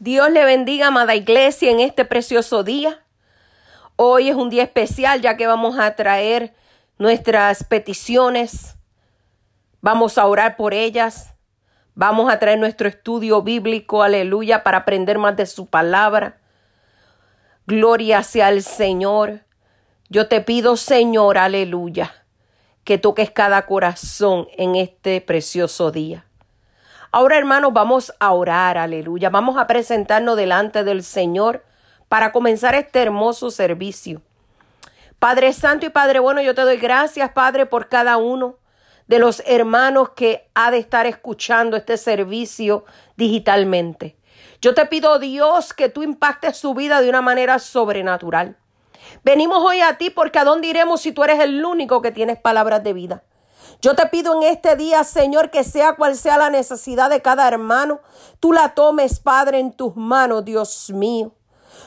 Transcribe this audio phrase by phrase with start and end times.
[0.00, 3.02] Dios le bendiga, amada iglesia, en este precioso día.
[3.96, 6.54] Hoy es un día especial ya que vamos a traer
[6.98, 8.76] nuestras peticiones.
[9.80, 11.34] Vamos a orar por ellas.
[11.96, 16.38] Vamos a traer nuestro estudio bíblico, aleluya, para aprender más de su palabra.
[17.66, 19.40] Gloria sea el Señor.
[20.08, 22.24] Yo te pido, Señor, aleluya,
[22.84, 26.27] que toques cada corazón en este precioso día.
[27.10, 29.30] Ahora, hermanos, vamos a orar, aleluya.
[29.30, 31.64] Vamos a presentarnos delante del Señor
[32.08, 34.20] para comenzar este hermoso servicio.
[35.18, 38.56] Padre Santo y Padre Bueno, yo te doy gracias, Padre, por cada uno
[39.06, 42.84] de los hermanos que ha de estar escuchando este servicio
[43.16, 44.16] digitalmente.
[44.60, 48.56] Yo te pido, Dios, que tú impactes su vida de una manera sobrenatural.
[49.24, 52.38] Venimos hoy a ti porque a dónde iremos si tú eres el único que tienes
[52.38, 53.22] palabras de vida.
[53.80, 57.46] Yo te pido en este día, Señor, que sea cual sea la necesidad de cada
[57.46, 58.00] hermano,
[58.40, 61.32] tú la tomes, Padre, en tus manos, Dios mío.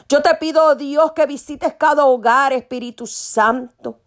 [0.08, 3.98] Yo te pido, Dios, que visites cada hogar, Espíritu Santo.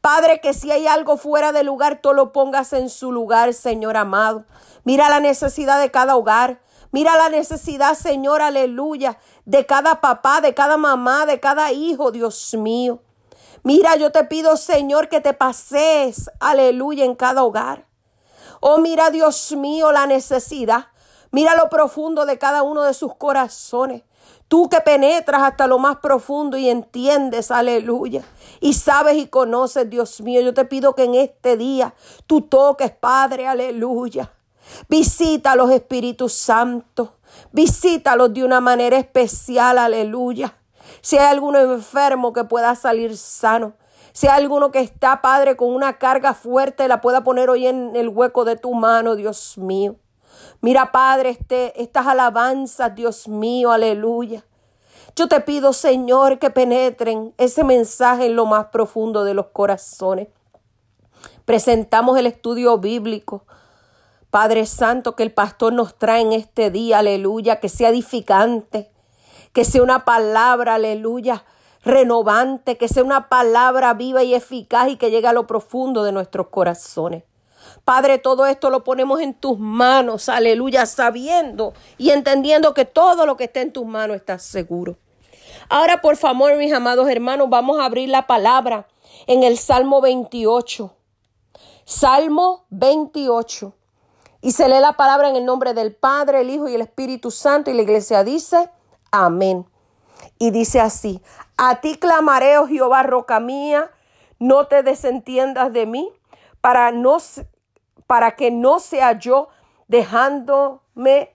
[0.00, 3.96] Padre, que si hay algo fuera de lugar, tú lo pongas en su lugar, Señor
[3.96, 4.44] amado.
[4.82, 6.60] Mira la necesidad de cada hogar.
[6.90, 12.54] Mira la necesidad, Señor, aleluya, de cada papá, de cada mamá, de cada hijo, Dios
[12.54, 13.00] mío.
[13.62, 17.86] Mira, yo te pido, Señor, que te pases, aleluya, en cada hogar.
[18.60, 20.86] Oh, mira, Dios mío, la necesidad.
[21.30, 24.02] Mira lo profundo de cada uno de sus corazones.
[24.48, 28.24] Tú que penetras hasta lo más profundo y entiendes, aleluya.
[28.60, 30.40] Y sabes y conoces, Dios mío.
[30.40, 31.94] Yo te pido que en este día
[32.26, 34.32] tú toques, Padre, aleluya.
[34.88, 37.10] Visita a los Espíritus Santos.
[37.52, 40.59] Visítalos de una manera especial, aleluya.
[41.00, 43.74] Si hay alguno enfermo que pueda salir sano.
[44.12, 47.94] Si hay alguno que está, Padre, con una carga fuerte, la pueda poner hoy en
[47.94, 49.96] el hueco de tu mano, Dios mío.
[50.60, 54.44] Mira, Padre, este, estas alabanzas, Dios mío, aleluya.
[55.16, 60.28] Yo te pido, Señor, que penetren ese mensaje en lo más profundo de los corazones.
[61.44, 63.44] Presentamos el estudio bíblico.
[64.30, 68.89] Padre Santo, que el pastor nos trae en este día, aleluya, que sea edificante,
[69.52, 71.44] que sea una palabra, aleluya,
[71.82, 76.12] renovante, que sea una palabra viva y eficaz y que llegue a lo profundo de
[76.12, 77.24] nuestros corazones.
[77.84, 83.36] Padre, todo esto lo ponemos en tus manos, aleluya, sabiendo y entendiendo que todo lo
[83.36, 84.96] que está en tus manos está seguro.
[85.68, 88.88] Ahora, por favor, mis amados hermanos, vamos a abrir la palabra
[89.26, 90.92] en el Salmo 28.
[91.84, 93.74] Salmo 28.
[94.42, 97.30] Y se lee la palabra en el nombre del Padre, el Hijo y el Espíritu
[97.30, 97.70] Santo.
[97.70, 98.70] Y la iglesia dice,
[99.10, 99.66] Amén.
[100.38, 101.20] Y dice así,
[101.56, 103.90] a ti clamaré, oh Jehová, roca mía,
[104.38, 106.10] no te desentiendas de mí,
[106.60, 107.18] para, no,
[108.06, 109.48] para que no sea yo
[109.88, 111.34] dejándome,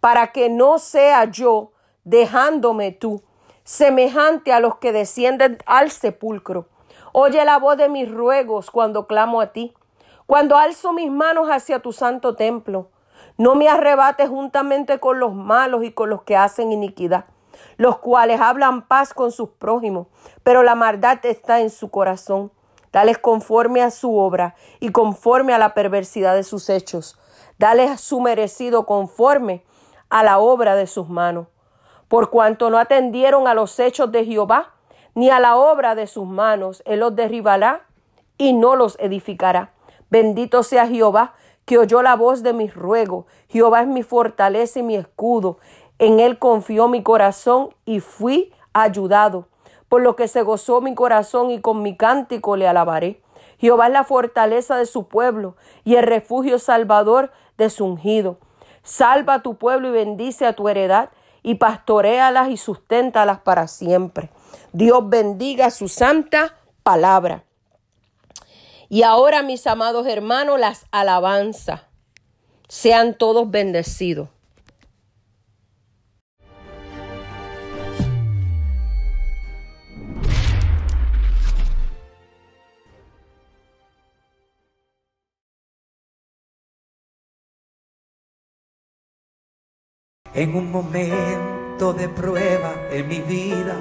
[0.00, 1.72] para que no sea yo
[2.04, 3.22] dejándome tú,
[3.64, 6.68] semejante a los que descienden al sepulcro.
[7.12, 9.74] Oye la voz de mis ruegos cuando clamo a ti,
[10.26, 12.90] cuando alzo mis manos hacia tu santo templo.
[13.38, 17.24] No me arrebates juntamente con los malos y con los que hacen iniquidad,
[17.76, 20.06] los cuales hablan paz con sus prójimos,
[20.42, 22.52] pero la maldad está en su corazón.
[22.92, 27.18] Dales conforme a su obra y conforme a la perversidad de sus hechos.
[27.58, 29.64] Dales su merecido conforme
[30.10, 31.46] a la obra de sus manos.
[32.08, 34.74] Por cuanto no atendieron a los hechos de Jehová,
[35.14, 37.86] ni a la obra de sus manos, Él los derribará
[38.36, 39.72] y no los edificará.
[40.10, 41.34] Bendito sea Jehová,
[41.64, 43.26] que oyó la voz de mis ruegos.
[43.48, 45.58] Jehová es mi fortaleza y mi escudo.
[45.98, 49.48] En él confió mi corazón y fui ayudado.
[49.88, 53.22] Por lo que se gozó mi corazón y con mi cántico le alabaré.
[53.58, 58.38] Jehová es la fortaleza de su pueblo y el refugio salvador de su ungido.
[58.82, 61.10] Salva a tu pueblo y bendice a tu heredad
[61.42, 64.30] y pastoréalas y susténtalas para siempre.
[64.72, 67.44] Dios bendiga su santa palabra.
[68.94, 71.80] Y ahora, mis amados hermanos, las alabanzas.
[72.68, 74.28] Sean todos bendecidos.
[90.34, 93.80] En un momento de prueba en mi vida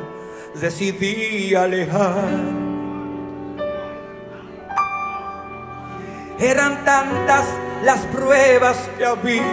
[0.55, 2.70] decidí alejar
[6.41, 7.45] Eran tantas
[7.83, 9.43] las pruebas que había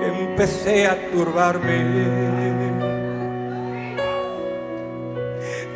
[0.00, 1.82] que empecé a turbarme.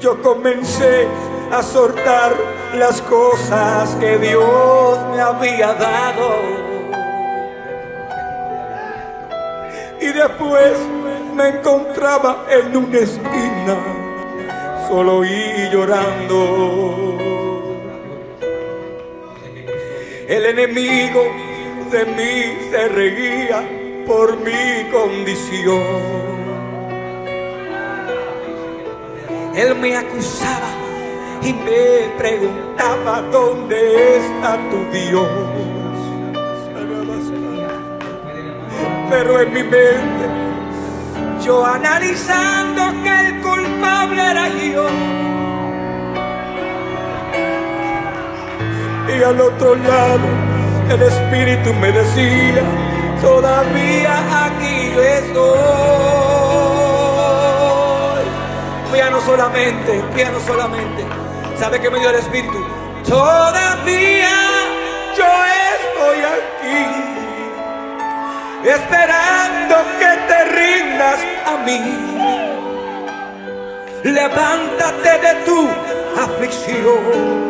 [0.03, 1.09] Yo comencé
[1.51, 2.35] a soltar
[2.75, 6.29] las cosas que Dios me había dado.
[9.99, 10.79] Y después
[11.37, 13.77] me encontraba en una esquina,
[14.87, 17.20] solo y llorando.
[20.31, 21.25] El enemigo
[21.91, 23.69] de mí se reía
[24.07, 25.83] por mi condición.
[29.57, 30.69] Él me acusaba
[31.43, 35.27] y me preguntaba dónde está tu Dios.
[39.11, 40.27] Pero en mi mente,
[41.45, 45.30] yo analizando que el culpable era yo.
[49.19, 50.29] Y al otro lado,
[50.89, 52.63] el Espíritu me decía,
[53.21, 55.59] todavía aquí estoy
[58.93, 61.05] piano solamente, piano solamente.
[61.59, 62.65] ¿Sabe que me dio el Espíritu?
[63.09, 64.31] Todavía
[65.17, 65.27] yo
[65.75, 66.87] estoy aquí,
[68.65, 71.81] esperando que te rindas a mí.
[74.05, 75.69] Levántate de tu
[76.21, 77.50] aflicción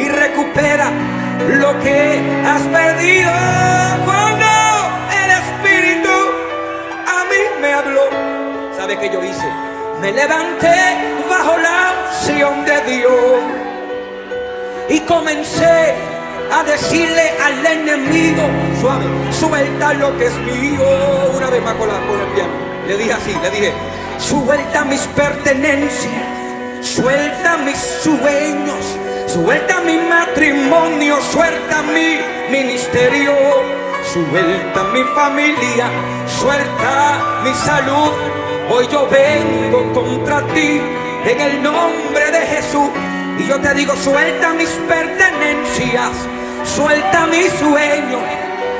[0.00, 0.90] y recupera
[1.58, 3.30] lo que has perdido.
[4.04, 4.46] Cuando
[5.22, 6.16] el Espíritu
[7.06, 8.08] a mí me habló,
[8.76, 9.70] ¿sabe qué yo hice?
[10.00, 10.74] me levanté
[11.28, 13.42] bajo la unción de Dios
[14.88, 15.94] y comencé
[16.50, 18.42] a decirle al enemigo,
[18.80, 20.82] suave, suelta lo que es mío.
[21.36, 22.50] Una vez más con, la, con el piano.
[22.88, 23.72] Le dije así, le dije,
[24.18, 26.24] suelta mis pertenencias,
[26.80, 28.98] suelta mis sueños,
[29.32, 32.18] suelta mi matrimonio, suelta mi
[32.50, 33.34] ministerio,
[34.02, 35.86] suelta mi familia,
[36.26, 38.30] suelta mi salud
[38.72, 40.80] Hoy yo vengo contra ti
[41.24, 42.88] en el nombre de Jesús.
[43.36, 46.12] Y yo te digo, suelta mis pertenencias,
[46.62, 48.20] suelta mi sueño,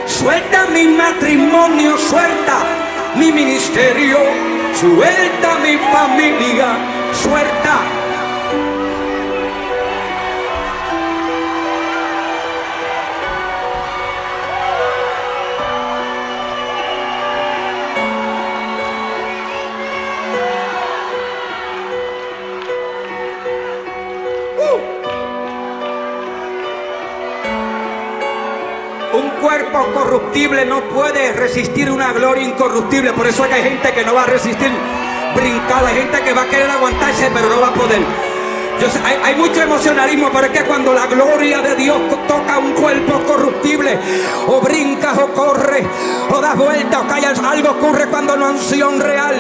[0.07, 2.63] suelta mi matrimonio, suelta
[3.17, 4.19] mi ministerio,
[4.75, 6.69] suelta mi familia,
[7.13, 8.00] suelta
[30.67, 33.13] no puede resistir una gloria incorruptible.
[33.13, 34.71] Por eso hay gente que no va a resistir
[35.35, 38.01] brincar, hay gente que va a querer aguantarse, pero no va a poder.
[39.25, 41.99] hay, mucho emocionalismo, pero es que cuando la gloria de Dios
[42.29, 43.99] toca un cuerpo corruptible,
[44.47, 45.85] o brincas o corres,
[46.33, 49.35] o das vueltas o callas, algo ocurre cuando no unción real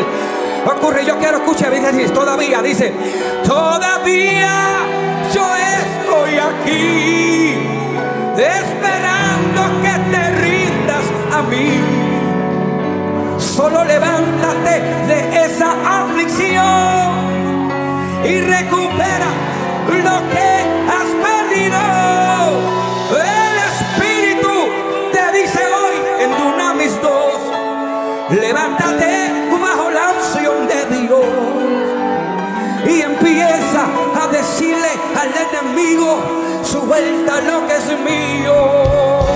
[0.67, 1.05] ocurre.
[1.05, 2.93] Yo quiero escuchar, dice todavía, dice,
[3.47, 4.79] todavía
[5.33, 7.71] yo estoy aquí
[8.37, 9.20] te rindas
[11.43, 11.81] mí.
[13.39, 15.73] Solo levántate de esa
[16.03, 17.71] aflicción
[18.25, 19.31] y recupera
[20.05, 20.51] lo que
[20.95, 21.81] has perdido.
[23.11, 24.55] El Espíritu
[25.13, 31.25] te dice hoy en Dunamis 2, levántate bajo la unción de Dios
[32.87, 33.87] y empieza
[34.23, 34.91] a decirle
[35.21, 36.19] al enemigo,
[36.63, 39.30] suelta lo que es mío.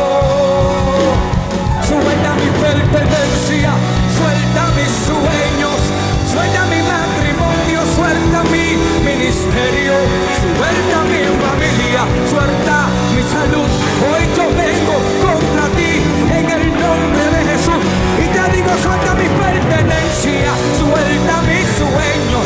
[9.25, 9.95] Ministerio,
[10.37, 12.76] suelta mi familia, suelta
[13.14, 13.69] mi salud.
[14.04, 15.93] Hoy yo vengo contra ti
[16.28, 17.81] en el nombre de Jesús.
[18.21, 22.40] Y te digo suelta mi pertenencia, suelta mi sueño,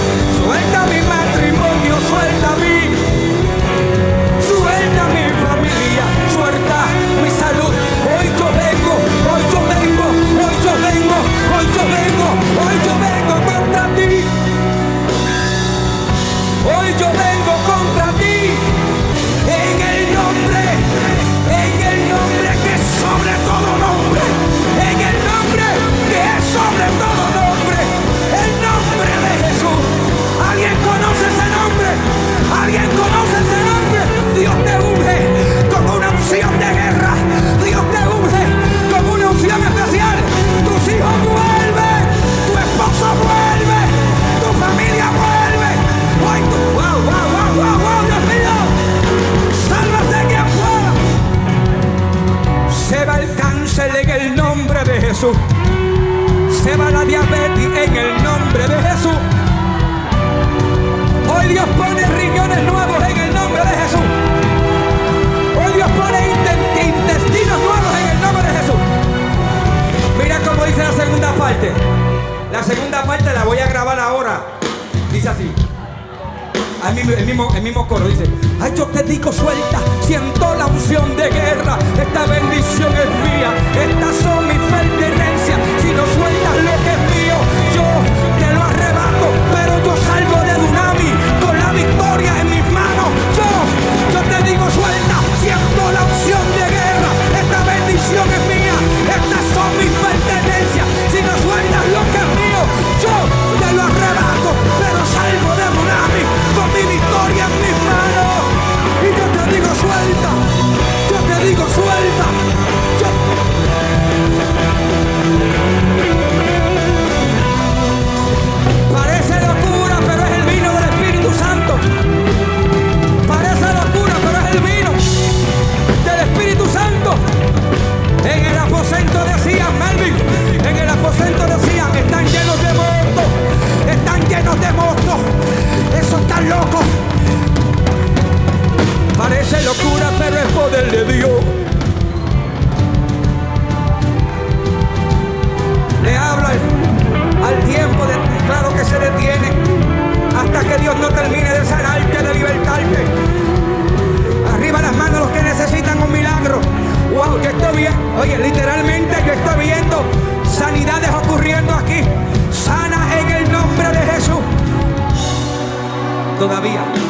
[166.48, 167.07] Todavía.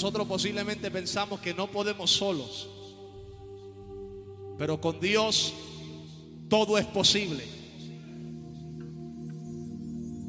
[0.00, 2.70] Nosotros posiblemente pensamos que no podemos solos.
[4.56, 5.52] Pero con Dios
[6.48, 7.44] todo es posible.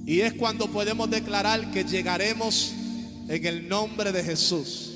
[0.06, 2.74] Y es cuando podemos declarar que llegaremos
[3.30, 4.92] en el nombre de Jesús.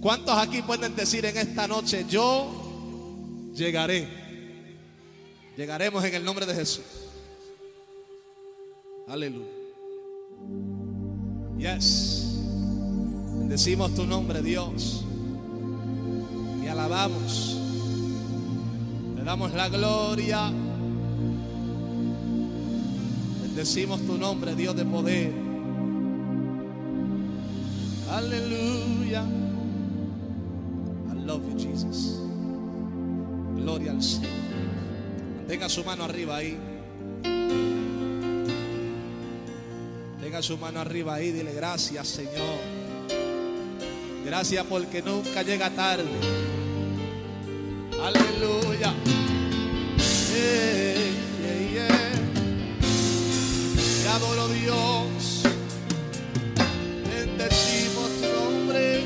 [0.00, 4.08] ¿Cuántos aquí pueden decir en esta noche, yo llegaré?
[5.56, 6.84] Llegaremos en el nombre de Jesús.
[9.06, 9.46] Aleluya.
[11.58, 12.33] Yes.
[13.38, 15.04] Bendecimos tu nombre, Dios.
[16.62, 17.56] Te alabamos.
[19.16, 20.50] Te damos la gloria.
[23.42, 25.32] Bendecimos tu nombre, Dios de poder.
[28.10, 29.24] Aleluya.
[31.10, 32.20] I love you, Jesus.
[33.56, 34.30] Gloria al Señor.
[35.38, 36.58] Mantenga su mano arriba ahí.
[40.20, 42.73] Tenga su mano arriba ahí, dile gracias Señor.
[44.24, 46.08] Gracias porque nunca llega tarde.
[48.02, 48.94] Aleluya.
[50.32, 51.88] Yeah, yeah.
[54.02, 55.42] Te adoro Dios.
[57.06, 59.04] Bendecimos tu nombre.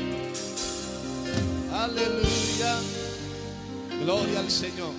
[1.73, 2.79] Aleluya.
[4.01, 4.93] Gloria al Señor.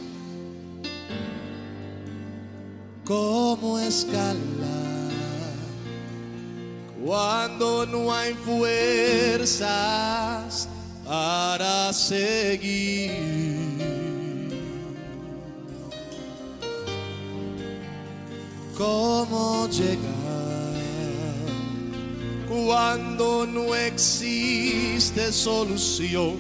[3.07, 4.60] Como escalar
[7.11, 9.67] cuando no hay fuerzas
[11.05, 13.11] para seguir.
[18.79, 19.99] ¿Cómo llegar
[22.49, 26.39] cuando no existe solución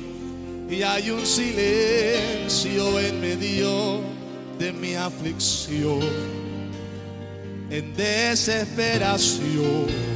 [0.70, 4.02] y hay un silencio en medio
[4.56, 5.98] de mi aflicción,
[7.70, 10.09] en desesperación.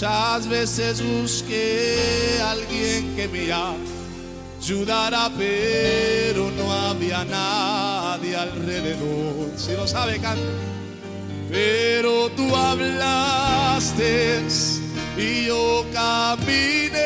[0.00, 9.50] Muchas veces busqué a alguien que me ayudara, pero no había nadie alrededor.
[9.58, 10.40] Si lo sabe, canta.
[11.50, 14.40] Pero tú hablaste
[15.18, 17.00] y yo caminé.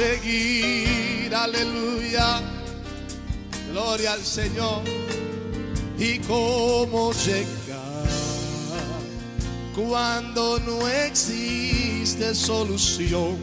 [0.00, 1.34] Seguir.
[1.34, 2.40] Aleluya,
[3.70, 4.82] gloria al Señor.
[5.98, 8.08] Y cómo llegar
[9.76, 13.36] cuando no existe solución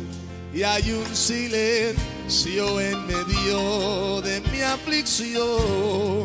[0.54, 6.24] y hay un silencio en medio de mi aflicción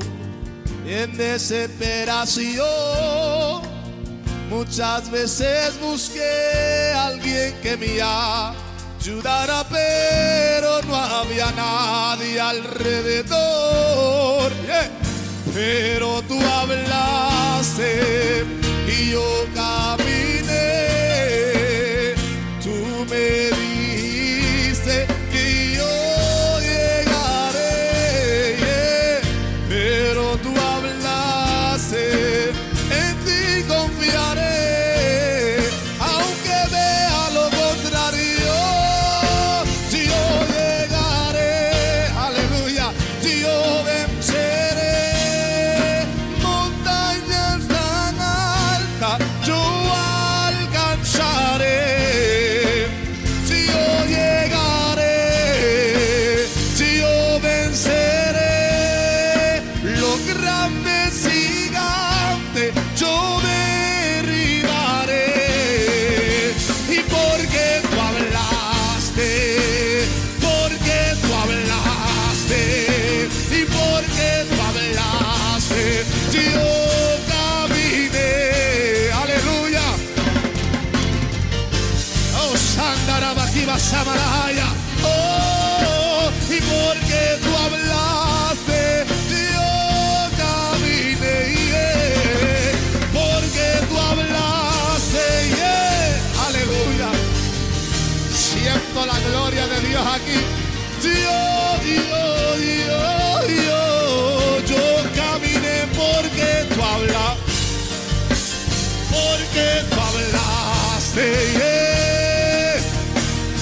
[0.87, 3.63] en desesperación.
[4.49, 8.01] Muchas veces busqué a alguien que me
[9.03, 13.33] ayudara, pero no había nadie alrededor.
[15.53, 18.45] Pero tú hablaste
[18.87, 19.45] y yo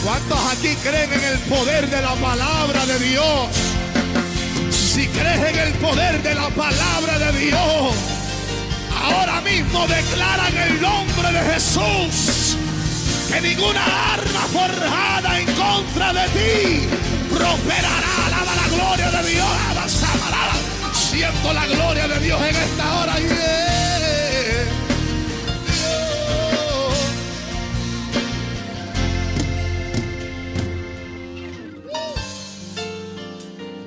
[0.05, 3.49] ¿Cuántos aquí creen en el poder de la palabra de Dios?
[4.71, 7.95] Si crees en el poder de la palabra de Dios,
[9.05, 12.40] ahora mismo declara en el nombre de Jesús
[13.31, 16.89] que ninguna arma forjada en contra de ti
[17.29, 18.27] prosperará.
[18.27, 19.47] Alaba la gloria de Dios.
[20.27, 20.55] Alaba.
[20.93, 23.19] Siento la gloria de Dios en esta hora.
[23.19, 23.29] yeah.
[25.67, 26.31] Dios.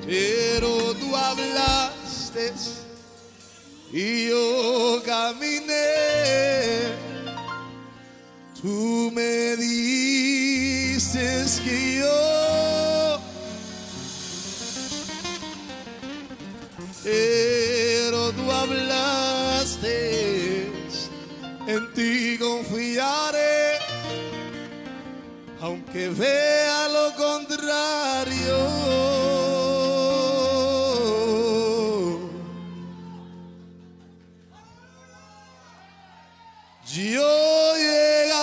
[0.06, 2.52] Pero tú hablaste
[3.92, 6.13] y yo caminé.
[8.64, 10.40] Tú me dices
[11.62, 13.20] que yo,
[17.02, 19.92] pero tú hablaste,
[21.66, 23.76] en ti confiaré,
[25.60, 28.56] aunque vea lo contrario.
[36.86, 38.33] Yo llegaré.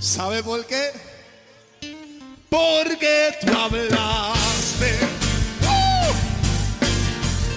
[0.00, 0.90] ¿Sabe por qué?
[2.48, 4.98] Porque tú hablaste.
[5.62, 6.12] ¡Uh!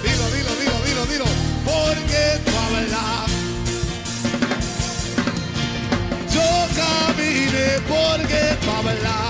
[0.04, 1.26] Dilo, dilo, dilo, dilo, dilo.
[1.66, 3.74] Porque tú hablaste.
[6.34, 9.27] Yo caminé porque tú hablaste.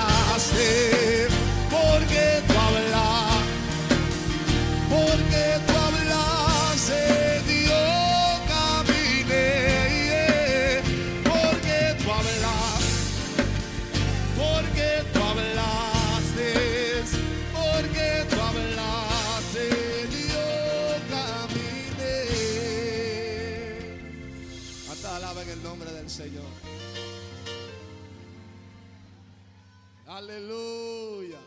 [30.28, 31.40] Aleluya.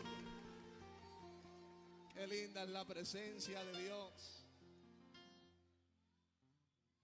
[2.15, 4.09] Qué linda es la presencia de Dios.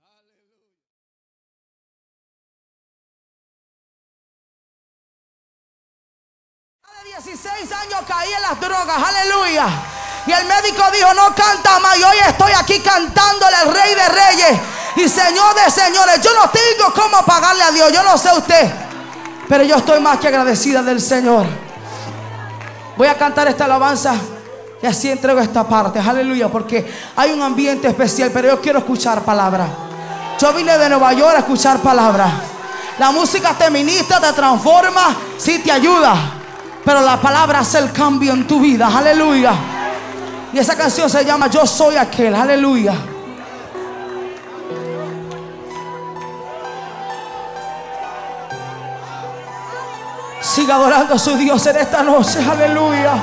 [0.01, 0.73] Aleluya.
[7.03, 9.67] De 16 años caí en las drogas, aleluya.
[10.25, 11.99] Y el médico dijo, no canta más.
[11.99, 14.59] Y hoy estoy aquí cantándole al rey de reyes
[14.95, 16.21] y señor de señores.
[16.23, 18.73] Yo no tengo cómo pagarle a Dios, yo no sé usted.
[19.47, 21.66] Pero yo estoy más que agradecida del Señor.
[22.97, 24.15] Voy a cantar esta alabanza
[24.81, 26.47] y así entrego esta parte, aleluya.
[26.49, 29.67] Porque hay un ambiente especial, pero yo quiero escuchar palabra.
[30.39, 32.29] Yo vine de Nueva York a escuchar palabra.
[32.99, 36.15] La música te ministra, te transforma, sí te ayuda.
[36.83, 38.89] Pero la palabra hace el cambio en tu vida.
[38.95, 39.53] Aleluya.
[40.53, 42.33] Y esa canción se llama Yo soy aquel.
[42.33, 42.93] Aleluya.
[50.57, 52.39] Siga adorando a su Dios en esta noche.
[52.39, 53.13] Aleluya.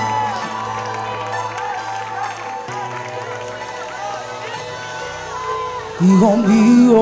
[6.01, 7.01] Hijo mío.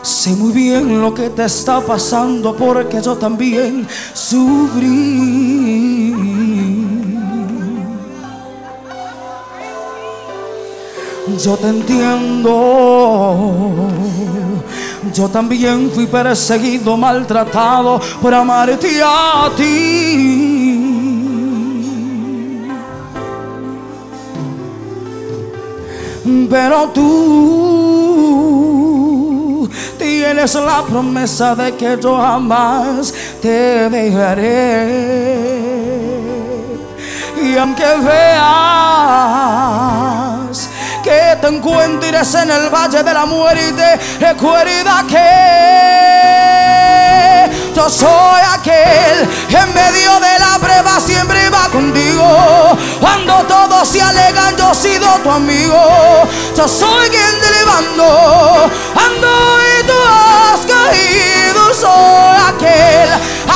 [0.00, 5.36] Sé muy bien lo que te está pasando porque yo también sufrí.
[11.44, 12.54] Yo te entiendo.
[15.12, 20.86] Yo también fui perseguido, maltratado por amarte a ti.
[26.50, 28.06] Pero tú
[29.98, 35.36] tienes la promesa de que yo jamás te dejaré.
[37.42, 39.26] Y aunque veas
[41.06, 45.22] que te encuentres en el valle de la muerte, recuerda que
[47.72, 52.76] yo soy aquel que en medio de la prueba siempre va contigo.
[52.98, 55.78] Cuando todos se alegan, yo he sido tu amigo.
[56.56, 58.68] Yo soy quien te levanto.
[58.96, 61.72] Ando y tú has caído.
[61.72, 63.10] Soy aquel,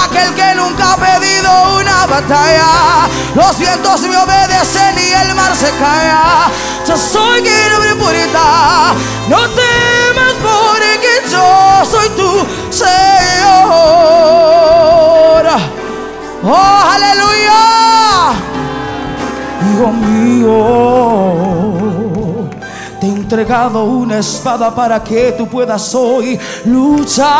[0.05, 3.09] aquel que nunca ha pedido una batalla.
[3.35, 6.51] Los vientos me obedecen y el mar se calla.
[6.97, 7.91] Soy quien abre.
[9.29, 12.91] No temas porque yo soy tu Señor.
[16.43, 18.33] Oh, aleluya.
[19.73, 20.55] Hijo mío,
[23.01, 27.31] te he entregado una espada para que tú puedas hoy luchar.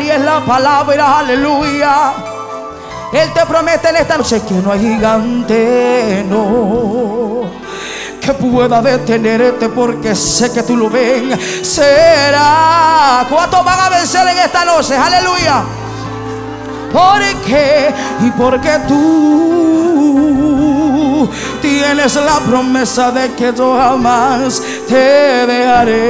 [0.00, 2.14] Y es la palabra, aleluya.
[3.12, 7.69] Él te promete en esta noche que no hay gigante, no
[8.20, 11.36] que pueda detenerte porque sé que tú lo ven.
[11.62, 13.26] Será.
[13.28, 14.96] ¿Cuántos van a vencer en esta noche?
[14.96, 15.64] Aleluya.
[16.92, 19.70] Porque y porque tú
[21.62, 26.00] tienes la promesa de que yo jamás te dejaré.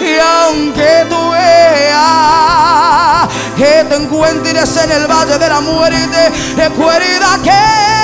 [0.00, 8.03] Y aunque tú veas que te encuentres en el valle de la muerte, recuerda que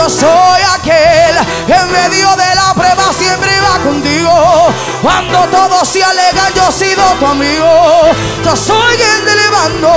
[0.00, 1.36] yo soy aquel
[1.66, 4.32] que en medio de la prueba siempre va contigo.
[5.02, 7.68] Cuando todos se alegan, yo he sido tu amigo.
[8.42, 9.92] Yo soy quien te levanto.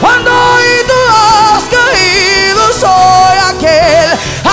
[0.00, 4.08] Cuando hoy tú has caído, soy aquel,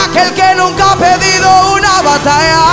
[0.06, 2.64] aquel que nunca ha pedido una batalla.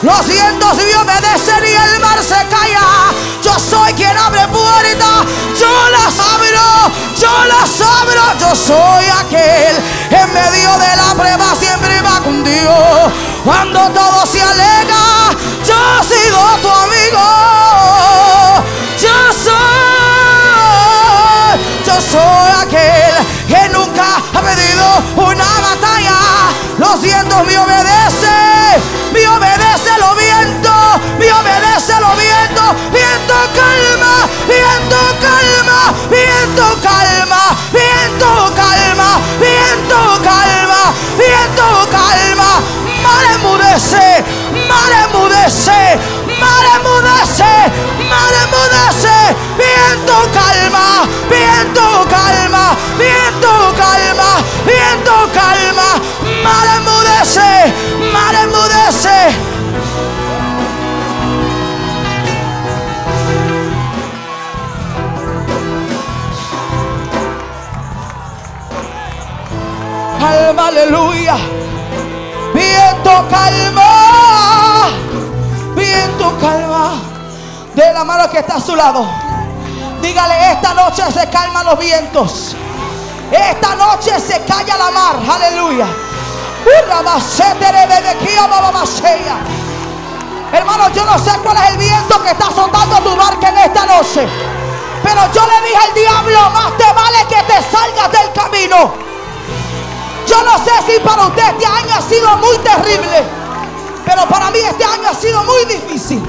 [0.00, 3.12] Los vientos me obedecen y el mar se calla.
[3.42, 5.26] Yo soy quien abre puertas,
[5.58, 5.68] yo
[7.16, 9.76] yo las abro, yo soy aquel.
[10.10, 13.12] En medio de la prueba siempre va con Dios.
[13.44, 15.30] Cuando todo se alega,
[15.64, 17.20] yo sigo tu amigo.
[18.98, 19.52] Yo soy,
[21.86, 23.14] yo soy aquel
[23.48, 26.18] que nunca ha pedido una batalla.
[26.78, 27.91] Los vientos me obedecen.
[70.66, 71.36] Aleluya.
[72.54, 74.88] Viento calma.
[75.74, 76.92] Viento calma.
[77.74, 79.06] De la mano que está a su lado.
[80.00, 82.56] Dígale, esta noche se calman los vientos.
[83.30, 85.16] Esta noche se calla la mar.
[85.30, 85.86] Aleluya.
[90.52, 93.86] Hermano, yo no sé cuál es el viento que está azotando tu barca en esta
[93.86, 94.28] noche.
[95.02, 99.11] Pero yo le dije al diablo, más te vale que te salgas del camino.
[100.26, 103.24] Yo no sé si para usted este año ha sido muy terrible,
[104.04, 106.22] pero para mí este año ha sido muy difícil.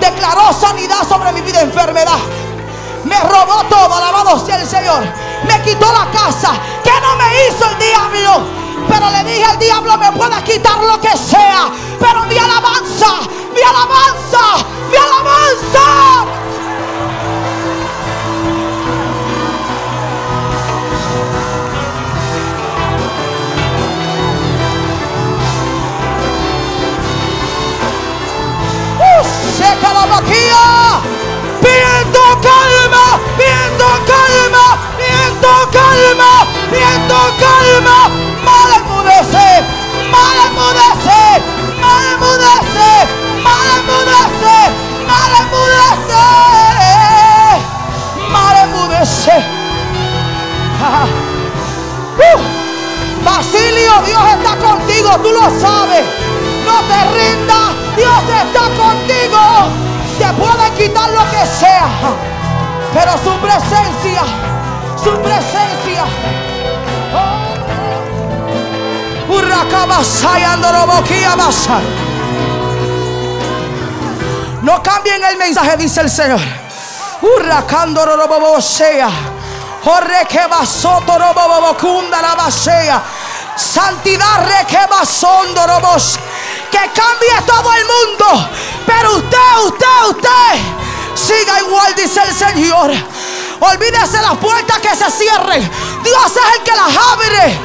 [0.00, 2.18] Declaró sanidad sobre mi vida, enfermedad.
[3.04, 5.04] Me robó todo, alabado sea el Señor.
[5.46, 6.52] Me quitó la casa.
[6.82, 8.46] ¿Qué no me hizo el diablo?
[8.88, 11.70] Pero le dije al diablo, me puedes quitar lo que sea.
[12.00, 13.20] Pero mi alabanza,
[13.54, 16.46] mi alabanza, mi alabanza.
[53.36, 56.06] Basilio, Dios está contigo, tú lo sabes.
[56.64, 59.38] No te rindas, Dios está contigo.
[60.18, 61.86] Te puede quitar lo que sea,
[62.94, 64.22] pero su presencia,
[64.96, 66.04] su presencia.
[74.62, 76.40] No cambien el mensaje, dice el Señor.
[77.20, 79.10] Hurracandorobobosea.
[79.84, 83.02] Jorre que basoto robobocunda la basea.
[83.56, 86.18] Santidad requebasondorobos.
[86.70, 88.50] Que cambie todo el mundo.
[88.86, 90.60] Pero usted, usted, usted.
[91.14, 92.92] Siga igual, dice el Señor.
[93.60, 95.70] Olvídese las puertas que se cierren.
[96.02, 97.58] Dios es el que las abre.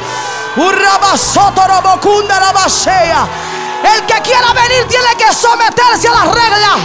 [3.84, 6.80] El que quiera venir tiene que someterse a las reglas.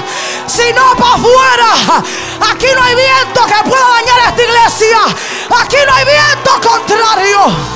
[0.47, 2.03] Si no, para afuera.
[2.51, 4.99] Aquí no hay viento que pueda dañar esta iglesia.
[5.61, 7.76] Aquí no hay viento contrario.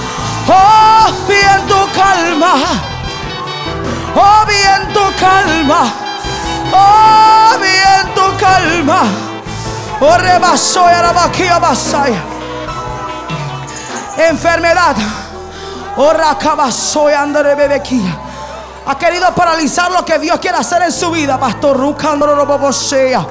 [0.53, 2.55] Oh, viento calma.
[4.17, 5.93] Oh, viento calma.
[6.73, 9.03] Oh, viento calma.
[10.01, 12.23] Oh, rebasó y arabaquía basaya.
[14.19, 14.97] Enfermedad.
[15.97, 18.19] Oh, racabasó y andare bebequía
[18.87, 23.25] ha querido paralizar lo que Dios quiere hacer en su vida, Pastor Rucandorobobosea.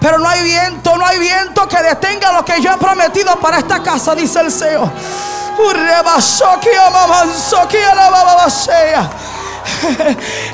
[0.00, 3.58] Pero no hay viento, no hay viento que detenga lo que yo he prometido para
[3.58, 4.88] esta casa, dice el Señor.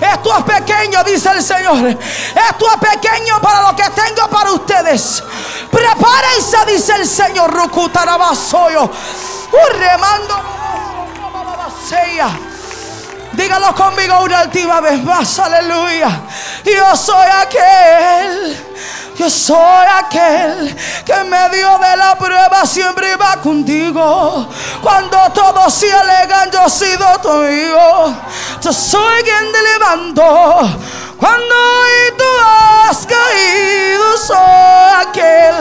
[0.01, 1.87] Esto es pequeño, dice el Señor.
[1.87, 5.23] Esto es pequeño para lo que tengo para ustedes.
[5.71, 7.53] Prepárense, dice el Señor.
[7.53, 8.91] Rucutarabasoyo.
[9.79, 10.53] Remando.
[13.33, 16.21] Dígalo conmigo una última vez más, aleluya.
[16.65, 18.72] Yo soy aquel,
[19.17, 24.49] yo soy aquel que en medio de la prueba siempre va contigo.
[24.83, 28.15] Cuando todos se alegan, yo he sido tuyo.
[28.61, 30.23] Yo soy quien te levanto.
[31.23, 32.25] Cuando hoy tú
[32.91, 35.55] has caído, soy aquel,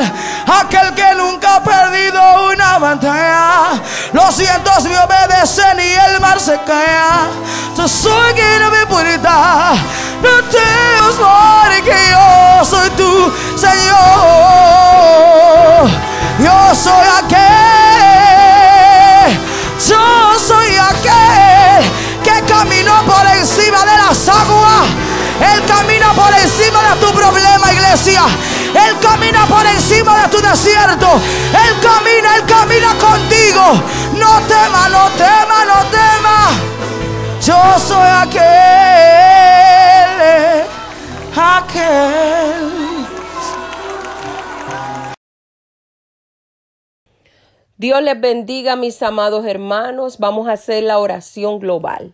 [0.47, 2.19] aquel que nunca ha perdido
[2.51, 3.79] una batalla.
[4.11, 7.29] Los vientos me obedecen y el mar se cae.
[7.77, 9.75] Yo soy quien me puerta.
[10.23, 10.57] No te
[11.19, 14.01] porque yo soy tu Señor.
[16.39, 17.37] Yo soy aquel,
[19.87, 21.85] yo soy aquel
[22.23, 24.87] que caminó por encima de las aguas.
[25.41, 28.23] Él camina por encima de tu problema, iglesia.
[28.73, 31.07] Él camina por encima de tu desierto.
[31.65, 33.81] Él camina, Él camina contigo.
[34.17, 36.51] No temas, no temas, no temas.
[37.45, 38.41] Yo soy aquel,
[41.35, 42.81] aquel.
[47.77, 50.19] Dios les bendiga, mis amados hermanos.
[50.19, 52.13] Vamos a hacer la oración global.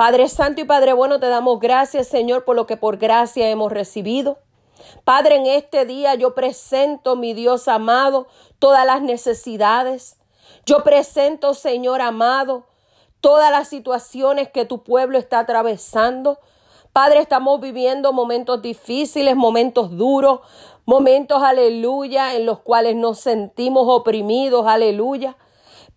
[0.00, 3.70] Padre Santo y Padre Bueno, te damos gracias, Señor, por lo que por gracia hemos
[3.70, 4.38] recibido.
[5.04, 8.26] Padre, en este día yo presento, mi Dios amado,
[8.58, 10.16] todas las necesidades.
[10.64, 12.64] Yo presento, Señor amado,
[13.20, 16.38] todas las situaciones que tu pueblo está atravesando.
[16.94, 20.40] Padre, estamos viviendo momentos difíciles, momentos duros,
[20.86, 25.36] momentos, aleluya, en los cuales nos sentimos oprimidos, aleluya.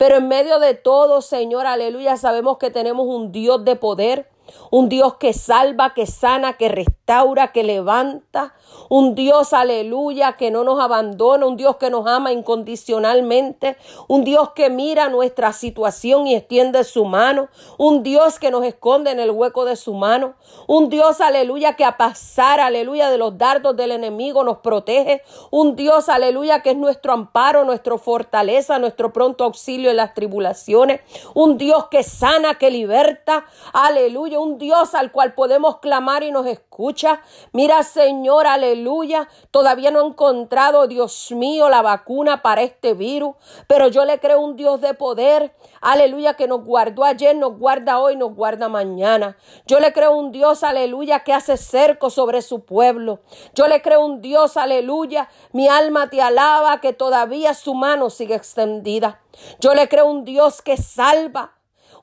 [0.04, 4.28] Pero en medio de todo, Señor, aleluya, sabemos que tenemos un Dios de poder,
[4.72, 8.54] un Dios que salva, que sana, que restaura, que levanta,
[8.90, 13.78] un Dios, aleluya, que no nos abandona, un Dios que nos ama incondicionalmente,
[14.08, 19.12] un Dios que mira nuestra situación y extiende su mano, un Dios que nos esconde
[19.12, 20.36] en el hueco de su mano,
[20.68, 25.76] un Dios, aleluya, que a pasar, aleluya, de los dardos del enemigo nos protege, un
[25.76, 31.02] Dios, aleluya, que es nuestro amparo, nuestra fortaleza, nuestro pronto auxilio en las tribulaciones,
[31.34, 36.46] un Dios que sana, que liberta, aleluya, un Dios al cual podemos clamar y nos
[36.46, 37.22] escucha.
[37.52, 43.36] Mira, Señor, aleluya, todavía no he encontrado, Dios mío, la vacuna para este virus,
[43.68, 48.00] pero yo le creo un Dios de poder, aleluya, que nos guardó ayer, nos guarda
[48.00, 49.38] hoy, nos guarda mañana.
[49.66, 53.20] Yo le creo un Dios, aleluya, que hace cerco sobre su pueblo.
[53.56, 58.36] Yo le creo un Dios, aleluya, mi alma te alaba, que todavía su mano sigue
[58.36, 59.22] extendida.
[59.60, 61.54] Yo le creo un Dios que salva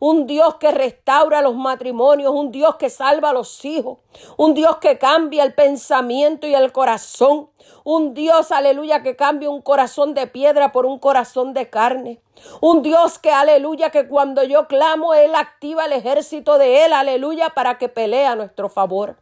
[0.01, 3.99] un Dios que restaura los matrimonios, un Dios que salva a los hijos,
[4.39, 7.51] un Dios que cambia el pensamiento y el corazón,
[7.85, 12.23] un Dios, aleluya, que cambia un corazón de piedra por un corazón de carne.
[12.63, 17.51] Un Dios que, aleluya, que cuando yo clamo, Él activa el ejército de Él, aleluya,
[17.51, 19.19] para que pelee a nuestro favor.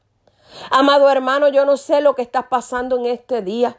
[0.70, 3.78] Amado hermano, yo no sé lo que estás pasando en este día.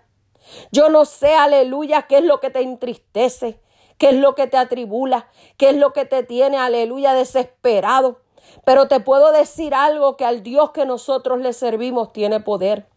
[0.71, 3.61] Yo no sé, aleluya, qué es lo que te entristece
[3.99, 8.21] qué es lo que te atribula, qué es lo que te tiene, aleluya, desesperado.
[8.65, 12.87] Pero te puedo decir algo que al Dios que nosotros le servimos tiene poder.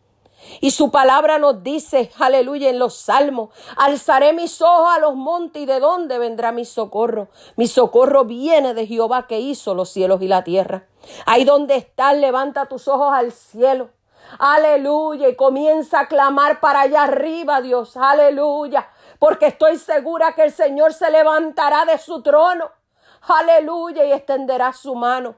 [0.60, 5.62] Y su palabra nos dice, aleluya, en los salmos, alzaré mis ojos a los montes
[5.62, 7.28] y de dónde vendrá mi socorro.
[7.56, 10.86] Mi socorro viene de Jehová que hizo los cielos y la tierra.
[11.26, 13.90] Ahí donde estás, levanta tus ojos al cielo.
[14.38, 15.28] Aleluya.
[15.28, 17.96] Y comienza a clamar para allá arriba, Dios.
[17.96, 18.88] Aleluya
[19.22, 22.72] porque estoy segura que el Señor se levantará de su trono.
[23.20, 25.36] Aleluya y extenderá su mano.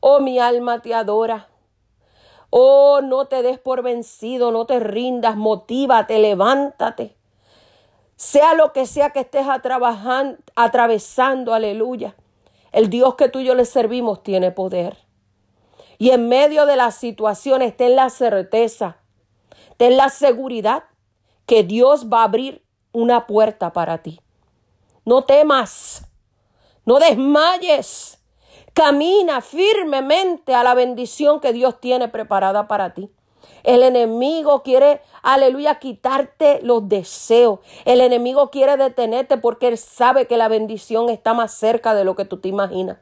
[0.00, 1.48] Oh, mi alma te adora.
[2.48, 7.14] Oh, no te des por vencido, no te rindas, motívate, levántate.
[8.16, 9.46] Sea lo que sea que estés
[10.54, 12.16] atravesando, aleluya.
[12.72, 14.96] El Dios que tú y yo le servimos tiene poder.
[15.98, 18.96] Y en medio de las situaciones, ten la certeza,
[19.76, 20.84] ten la seguridad
[21.46, 24.20] que Dios va a abrir una puerta para ti.
[25.04, 26.06] No temas,
[26.84, 28.18] no desmayes,
[28.72, 33.10] camina firmemente a la bendición que Dios tiene preparada para ti.
[33.62, 37.60] El enemigo quiere, aleluya, quitarte los deseos.
[37.84, 42.16] El enemigo quiere detenerte porque él sabe que la bendición está más cerca de lo
[42.16, 42.98] que tú te imaginas.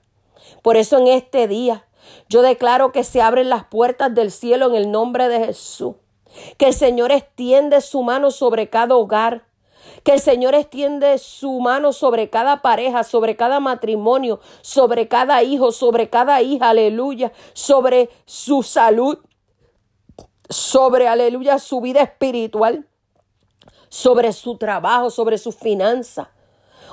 [0.62, 1.86] Por eso en este día
[2.28, 5.96] yo declaro que se abren las puertas del cielo en el nombre de Jesús.
[6.56, 9.46] Que el Señor extiende su mano sobre cada hogar.
[10.02, 15.72] Que el Señor extiende su mano sobre cada pareja, sobre cada matrimonio, sobre cada hijo,
[15.72, 19.18] sobre cada hija, aleluya, sobre su salud,
[20.48, 22.86] sobre, aleluya, su vida espiritual,
[23.88, 26.30] sobre su trabajo, sobre su finanza.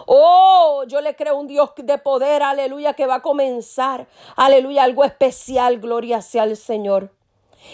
[0.05, 5.03] Oh, yo le creo un Dios de poder, aleluya, que va a comenzar, aleluya, algo
[5.03, 7.11] especial, gloria sea al Señor.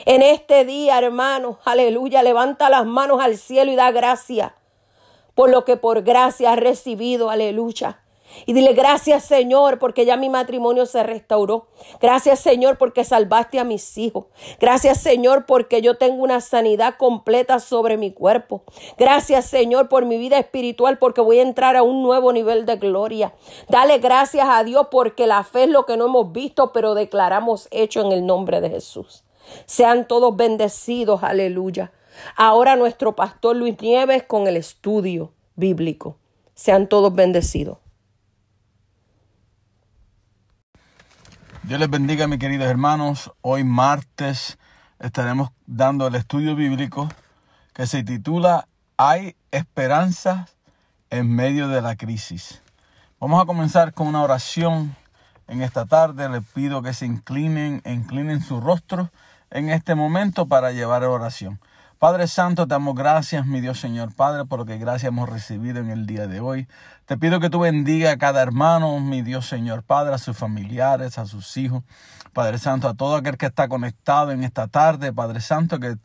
[0.06, 4.56] En este día, hermano, aleluya, levanta las manos al cielo y da gracia
[5.38, 8.00] por lo que por gracia has recibido, aleluya.
[8.48, 11.68] Y dile gracias Señor porque ya mi matrimonio se restauró.
[12.02, 14.26] Gracias Señor porque salvaste a mis hijos.
[14.60, 18.64] Gracias Señor porque yo tengo una sanidad completa sobre mi cuerpo.
[18.98, 22.78] Gracias Señor por mi vida espiritual porque voy a entrar a un nuevo nivel de
[22.78, 23.36] gloria.
[23.70, 27.68] Dale gracias a Dios porque la fe es lo que no hemos visto pero declaramos
[27.70, 29.24] hecho en el nombre de Jesús.
[29.66, 31.92] Sean todos bendecidos, aleluya.
[32.36, 36.18] Ahora nuestro pastor Luis Nieves con el estudio bíblico.
[36.56, 37.78] Sean todos bendecidos.
[41.64, 43.32] Dios les bendiga, mis queridos hermanos.
[43.42, 44.58] Hoy martes
[45.00, 47.10] estaremos dando el estudio bíblico
[47.74, 50.48] que se titula Hay esperanza
[51.10, 52.62] en medio de la crisis.
[53.20, 54.96] Vamos a comenzar con una oración
[55.48, 56.30] en esta tarde.
[56.30, 59.12] Les pido que se inclinen, inclinen su rostro
[59.52, 61.60] en este momento para llevar oración.
[62.00, 65.80] Padre Santo, te damos gracias, mi Dios Señor Padre, por lo que gracias hemos recibido
[65.80, 66.68] en el día de hoy.
[67.08, 71.18] Te pido que tú bendiga a cada hermano, mi Dios Señor Padre, a sus familiares,
[71.18, 71.84] a sus hijos.
[72.34, 75.98] Padre Santo, a todo aquel que está conectado en esta tarde, Padre Santo, que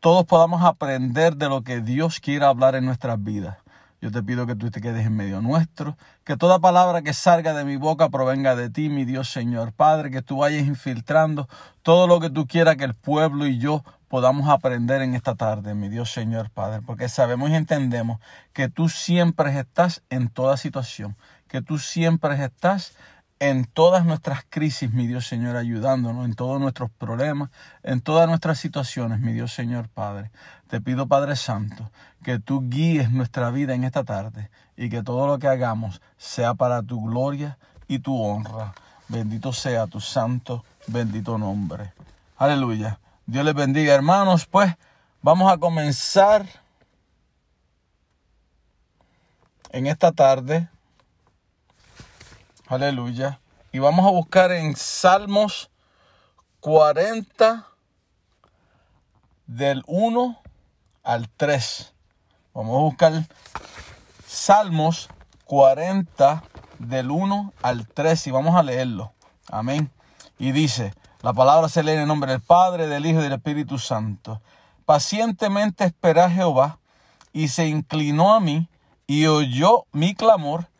[0.00, 3.61] todos podamos aprender de lo que Dios quiere hablar en nuestras vidas.
[4.02, 7.54] Yo te pido que tú te quedes en medio nuestro, que toda palabra que salga
[7.54, 11.48] de mi boca provenga de ti, mi Dios Señor Padre, que tú vayas infiltrando
[11.82, 15.76] todo lo que tú quieras que el pueblo y yo podamos aprender en esta tarde,
[15.76, 18.18] mi Dios Señor Padre, porque sabemos y entendemos
[18.52, 22.96] que tú siempre estás en toda situación, que tú siempre estás
[23.42, 27.50] en todas nuestras crisis, mi Dios Señor, ayudándonos en todos nuestros problemas,
[27.82, 30.30] en todas nuestras situaciones, mi Dios Señor Padre.
[30.68, 31.90] Te pido, Padre Santo,
[32.22, 36.54] que tú guíes nuestra vida en esta tarde y que todo lo que hagamos sea
[36.54, 38.74] para tu gloria y tu honra.
[39.08, 41.94] Bendito sea tu santo, bendito nombre.
[42.36, 43.00] Aleluya.
[43.26, 44.46] Dios les bendiga, hermanos.
[44.46, 44.72] Pues
[45.20, 46.46] vamos a comenzar
[49.70, 50.68] en esta tarde
[52.72, 53.38] Aleluya.
[53.70, 55.70] Y vamos a buscar en Salmos
[56.60, 57.66] 40
[59.46, 60.40] del 1
[61.02, 61.92] al 3.
[62.54, 63.12] Vamos a buscar
[64.26, 65.10] Salmos
[65.44, 66.42] 40
[66.78, 69.12] del 1 al 3 y vamos a leerlo.
[69.50, 69.90] Amén.
[70.38, 73.34] Y dice, la palabra se lee en el nombre del Padre, del Hijo y del
[73.34, 74.40] Espíritu Santo.
[74.86, 76.78] Pacientemente esperé a Jehová
[77.34, 78.70] y se inclinó a mí
[79.06, 80.71] y oyó mi clamor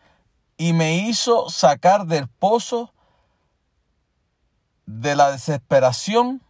[0.57, 2.93] y me hizo sacar del pozo
[4.87, 6.43] de la desesperación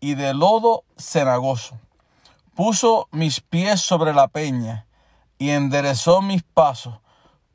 [0.00, 1.78] y del lodo cenagoso.
[2.54, 4.86] Puso mis pies sobre la peña
[5.38, 6.98] y enderezó mis pasos.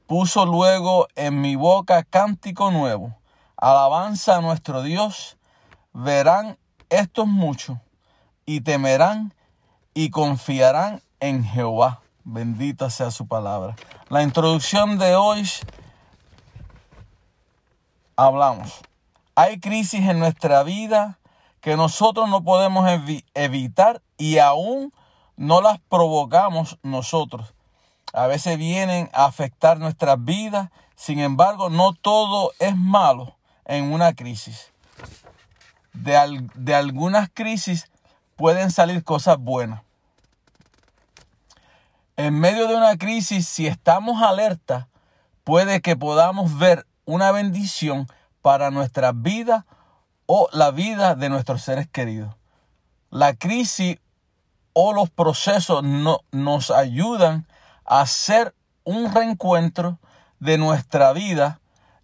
[0.08, 3.16] Puso luego en mi boca cántico nuevo.
[3.58, 5.38] Alabanza a nuestro Dios.
[5.94, 6.58] Verán
[6.90, 7.78] estos muchos
[8.46, 9.34] y temerán
[9.94, 12.02] y confiarán en Jehová.
[12.28, 13.76] Bendita sea su palabra.
[14.10, 15.48] La introducción de hoy
[18.16, 18.82] hablamos.
[19.36, 21.20] Hay crisis en nuestra vida
[21.62, 22.90] que nosotros no podemos
[23.36, 24.92] evitar y aún
[25.38, 27.54] no las provocamos nosotros.
[28.12, 34.16] A veces vienen a afectar nuestras vidas, sin embargo, no todo es malo en una
[34.16, 34.72] crisis.
[35.94, 37.92] De, de algunas crisis
[38.36, 39.84] pueden salir cosas buenas.
[42.18, 44.88] En medio de una crisis, si estamos alerta,
[45.44, 48.08] puede que podamos ver una bendición
[48.42, 49.66] para nuestra vida
[50.26, 52.34] o la vida de nuestros seres queridos.
[53.10, 53.98] La crisis
[54.72, 57.48] o los procesos no, nos ayudan
[57.84, 58.56] a hacer
[58.86, 60.00] un reencuentro
[60.40, 61.60] de nuestra vida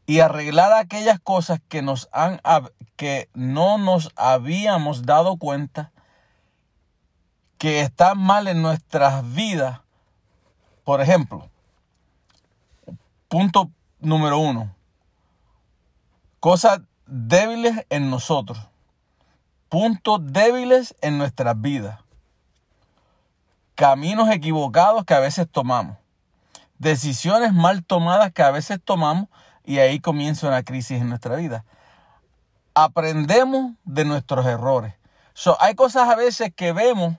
[0.05, 2.41] y arreglar aquellas cosas que, nos han,
[2.97, 5.93] que no nos habíamos dado cuenta
[7.57, 9.79] que están mal en nuestras vidas
[10.91, 11.49] por ejemplo,
[13.29, 13.71] punto
[14.01, 14.75] número uno,
[16.41, 18.59] cosas débiles en nosotros,
[19.69, 21.97] puntos débiles en nuestras vidas,
[23.75, 25.95] caminos equivocados que a veces tomamos,
[26.77, 29.29] decisiones mal tomadas que a veces tomamos
[29.63, 31.63] y ahí comienza una crisis en nuestra vida.
[32.73, 34.93] Aprendemos de nuestros errores.
[35.61, 37.15] hay cosas a veces que vemos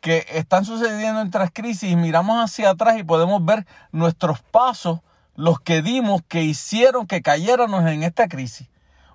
[0.00, 5.00] que están sucediendo en nuestras crisis y miramos hacia atrás y podemos ver nuestros pasos,
[5.34, 8.68] los que dimos, que hicieron que cayéramos en esta crisis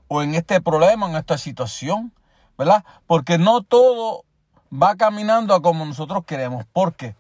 [0.08, 2.14] o en este problema, en esta situación,
[2.58, 2.84] ¿verdad?
[3.08, 4.26] Porque no todo
[4.72, 6.66] va caminando a como nosotros queremos.
[6.74, 7.16] ¿Por qué?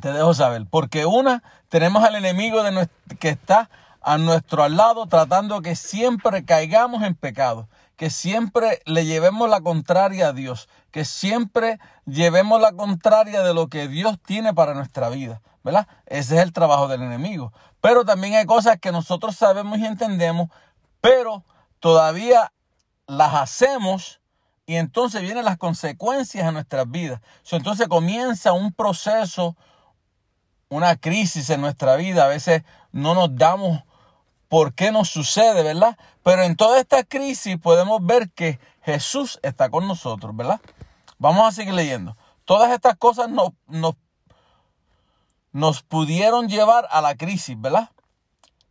[0.00, 0.66] Te dejo saber.
[0.70, 2.88] Porque una, tenemos al enemigo de
[3.18, 3.70] que está
[4.00, 10.28] a nuestro lado tratando que siempre caigamos en pecado que siempre le llevemos la contraria
[10.28, 15.40] a Dios, que siempre llevemos la contraria de lo que Dios tiene para nuestra vida,
[15.62, 15.86] ¿verdad?
[16.06, 17.52] Ese es el trabajo del enemigo.
[17.80, 20.50] Pero también hay cosas que nosotros sabemos y entendemos,
[21.00, 21.44] pero
[21.80, 22.52] todavía
[23.06, 24.20] las hacemos
[24.66, 27.20] y entonces vienen las consecuencias en nuestras vidas.
[27.50, 29.56] Entonces comienza un proceso,
[30.68, 32.24] una crisis en nuestra vida.
[32.24, 33.82] A veces no nos damos
[34.54, 35.98] por qué nos sucede, ¿verdad?
[36.22, 40.60] Pero en toda esta crisis podemos ver que Jesús está con nosotros, ¿verdad?
[41.18, 42.16] Vamos a seguir leyendo.
[42.44, 43.96] Todas estas cosas nos, nos,
[45.50, 47.90] nos pudieron llevar a la crisis, ¿verdad?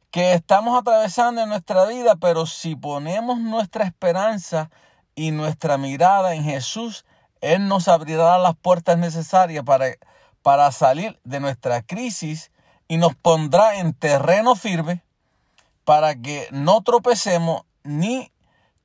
[0.10, 4.70] Que estamos atravesando en nuestra vida, pero si ponemos nuestra esperanza
[5.16, 7.04] y nuestra mirada en Jesús,
[7.42, 9.88] Él nos abrirá las puertas necesarias para,
[10.44, 12.54] para salir de nuestra crisis
[12.88, 15.04] y nos pondrá en terreno firme
[15.84, 18.32] para que no tropecemos ni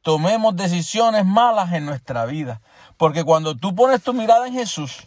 [0.03, 2.61] tomemos decisiones malas en nuestra vida.
[2.97, 5.07] Porque cuando tú pones tu mirada en Jesús,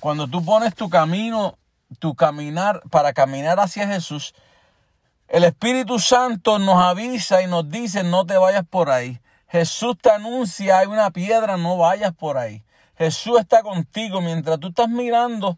[0.00, 1.58] cuando tú pones tu camino,
[1.98, 4.34] tu caminar para caminar hacia Jesús,
[5.28, 9.20] el Espíritu Santo nos avisa y nos dice, no te vayas por ahí.
[9.48, 12.64] Jesús te anuncia, hay una piedra, no vayas por ahí.
[12.96, 14.20] Jesús está contigo.
[14.20, 15.56] Mientras tú estás mirando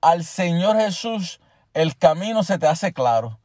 [0.00, 1.40] al Señor Jesús,
[1.74, 3.38] el camino se te hace claro.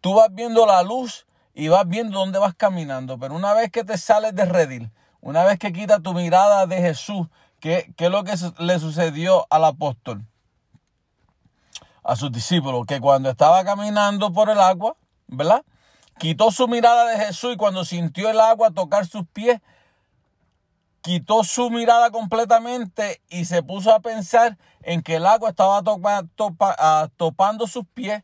[0.00, 3.18] Tú vas viendo la luz y vas viendo dónde vas caminando.
[3.18, 6.80] Pero una vez que te sales de redil, una vez que quitas tu mirada de
[6.80, 7.26] Jesús,
[7.60, 10.24] ¿qué, ¿qué, es lo que le sucedió al apóstol?
[12.02, 15.64] A sus discípulos, que cuando estaba caminando por el agua, ¿verdad?
[16.18, 19.60] Quitó su mirada de Jesús y cuando sintió el agua tocar sus pies,
[21.02, 27.08] quitó su mirada completamente y se puso a pensar en que el agua estaba ah,
[27.16, 28.22] topando sus pies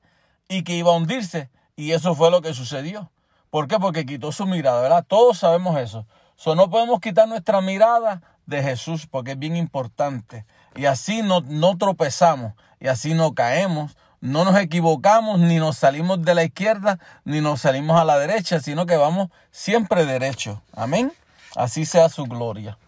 [0.48, 1.50] y que iba a hundirse.
[1.76, 3.10] Y eso fue lo que sucedió.
[3.50, 3.78] ¿Por qué?
[3.78, 5.04] Porque quitó su mirada, ¿verdad?
[5.06, 6.06] Todos sabemos eso.
[6.34, 10.46] So, no podemos quitar nuestra mirada de Jesús porque es bien importante.
[10.74, 13.96] Y así no, no tropezamos y así no caemos.
[14.22, 18.60] No nos equivocamos, ni nos salimos de la izquierda, ni nos salimos a la derecha,
[18.60, 20.62] sino que vamos siempre derecho.
[20.72, 21.12] Amén.
[21.54, 22.78] Así sea su gloria.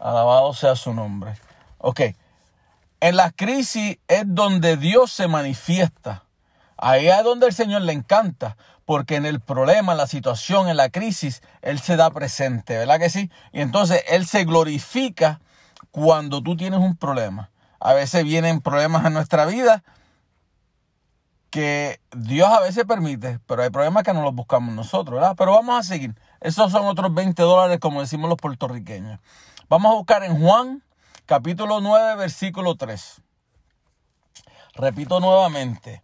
[0.00, 1.34] Alabado sea su nombre.
[1.78, 2.00] Ok.
[3.00, 6.24] En la crisis es donde Dios se manifiesta.
[6.84, 8.56] Ahí es donde el Señor le encanta
[8.86, 12.98] porque en el problema, en la situación, en la crisis, Él se da presente, ¿verdad
[12.98, 13.30] que sí?
[13.52, 15.40] Y entonces Él se glorifica
[15.92, 17.50] cuando tú tienes un problema.
[17.78, 19.84] A veces vienen problemas en nuestra vida
[21.50, 25.36] que Dios a veces permite, pero hay problemas que no los buscamos nosotros, ¿verdad?
[25.38, 26.16] Pero vamos a seguir.
[26.40, 29.20] Esos son otros 20 dólares, como decimos los puertorriqueños.
[29.68, 30.82] Vamos a buscar en Juan,
[31.26, 33.22] capítulo 9, versículo 3.
[34.74, 36.02] Repito nuevamente.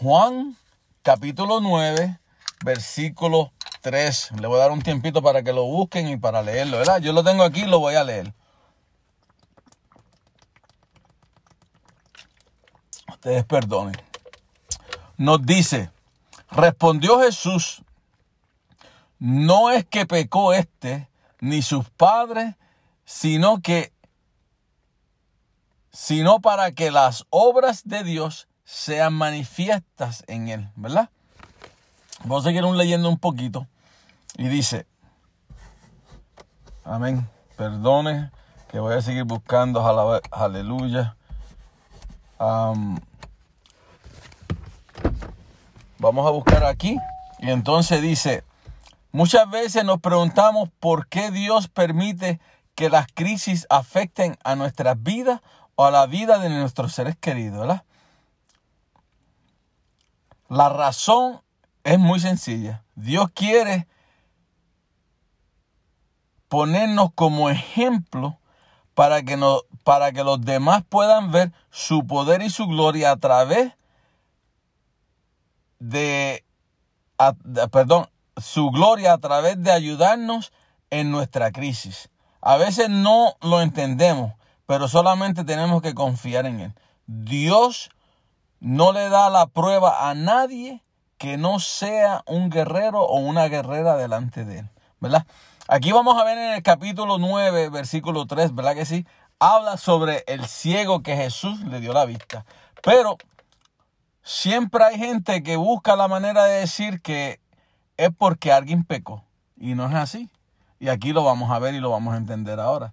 [0.00, 0.56] Juan
[1.02, 2.20] capítulo 9,
[2.64, 4.30] versículo 3.
[4.40, 7.00] Le voy a dar un tiempito para que lo busquen y para leerlo, ¿verdad?
[7.00, 8.32] Yo lo tengo aquí, lo voy a leer.
[13.08, 14.00] Ustedes perdonen.
[15.16, 15.90] Nos dice,
[16.52, 17.82] respondió Jesús,
[19.18, 21.08] no es que pecó este
[21.40, 22.54] ni sus padres,
[23.04, 23.92] sino que
[25.90, 31.08] sino para que las obras de Dios sean manifiestas en él, ¿verdad?
[32.20, 33.66] Vamos a seguir leyendo un poquito.
[34.36, 34.86] Y dice,
[36.84, 38.30] amén, perdone
[38.70, 39.80] que voy a seguir buscando,
[40.30, 41.16] aleluya.
[42.38, 43.00] vamos
[46.26, 46.98] a buscar aquí.
[47.38, 48.44] Y entonces dice,
[49.12, 52.38] muchas veces nos preguntamos por qué Dios permite
[52.74, 55.40] que las crisis afecten a nuestras vidas
[55.74, 57.82] o a la vida de nuestros seres queridos, ¿verdad?
[60.48, 61.42] La razón
[61.84, 62.84] es muy sencilla.
[62.94, 63.86] Dios quiere
[66.48, 68.38] ponernos como ejemplo
[68.94, 69.38] para que,
[69.84, 73.72] para que los demás puedan ver su poder y su gloria a través
[75.78, 76.44] de,
[77.70, 80.52] perdón, su gloria a través de ayudarnos
[80.90, 82.08] en nuestra crisis.
[82.40, 84.32] A veces no lo entendemos,
[84.66, 86.74] pero solamente tenemos que confiar en Él.
[87.06, 87.90] Dios
[88.60, 90.82] no le da la prueba a nadie
[91.16, 95.26] que no sea un guerrero o una guerrera delante de él, ¿verdad?
[95.66, 99.06] Aquí vamos a ver en el capítulo 9, versículo 3, ¿verdad que sí?
[99.38, 102.44] Habla sobre el ciego que Jesús le dio la vista.
[102.82, 103.18] Pero
[104.22, 107.40] siempre hay gente que busca la manera de decir que
[107.96, 109.24] es porque alguien pecó.
[109.56, 110.30] Y no es así.
[110.80, 112.92] Y aquí lo vamos a ver y lo vamos a entender ahora.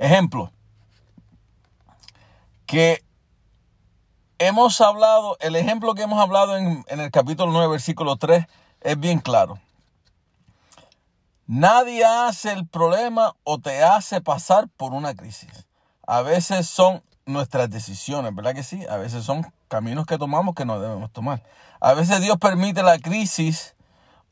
[0.00, 0.50] Ejemplo,
[2.64, 3.04] que
[4.38, 8.46] hemos hablado, el ejemplo que hemos hablado en, el capítulo 9, versículo 3,
[8.80, 9.60] es bien claro.
[11.46, 15.66] Nadie hace el problema o te hace pasar por una crisis.
[16.06, 18.82] A veces son nuestras decisiones, ¿verdad que sí?
[18.88, 21.42] A veces son caminos que tomamos que no debemos tomar.
[21.78, 23.76] A veces Dios permite la crisis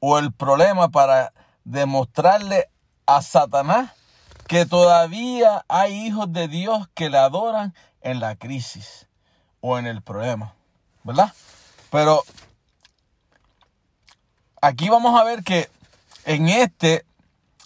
[0.00, 2.70] o el problema para demostrarle
[3.04, 3.97] a Satanás
[4.48, 9.06] que todavía hay hijos de Dios que le adoran en la crisis
[9.60, 10.54] o en el problema,
[11.04, 11.32] ¿verdad?
[11.90, 12.24] Pero
[14.62, 15.68] aquí vamos a ver que
[16.24, 17.04] en este,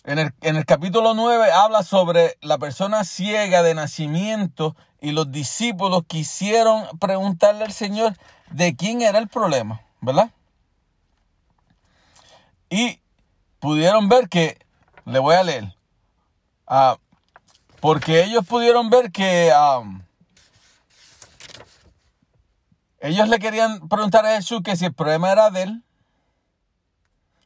[0.05, 5.31] en el, en el capítulo 9, habla sobre la persona ciega de nacimiento y los
[5.31, 8.17] discípulos quisieron preguntarle al Señor
[8.51, 10.31] de quién era el problema, ¿verdad?
[12.69, 13.01] Y
[13.61, 14.59] pudieron ver que,
[15.05, 15.75] le voy a leer,
[16.67, 16.97] Ah,
[17.81, 20.03] Porque ellos pudieron ver que um,
[23.01, 25.83] ellos le querían preguntar a Jesús que si el problema era de él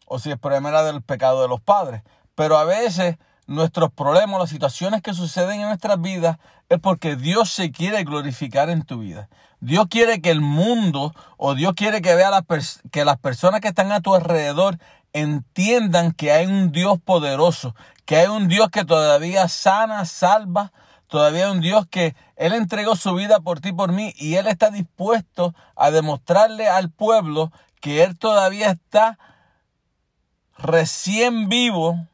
[0.04, 2.02] o si el problema era del pecado de los padres.
[2.34, 6.36] Pero a veces nuestros problemas, las situaciones que suceden en nuestras vidas,
[6.68, 9.30] es porque Dios se quiere glorificar en tu vida.
[9.60, 12.44] Dios quiere que el mundo o Dios quiere que vea
[12.90, 14.78] que las personas que están a tu alrededor
[15.16, 20.72] entiendan que hay un Dios poderoso, que hay un Dios que todavía sana, salva,
[21.06, 24.46] todavía hay un Dios que Él entregó su vida por ti, por mí, y Él
[24.46, 27.50] está dispuesto a demostrarle al pueblo
[27.80, 29.18] que Él todavía está
[30.58, 32.06] recién vivo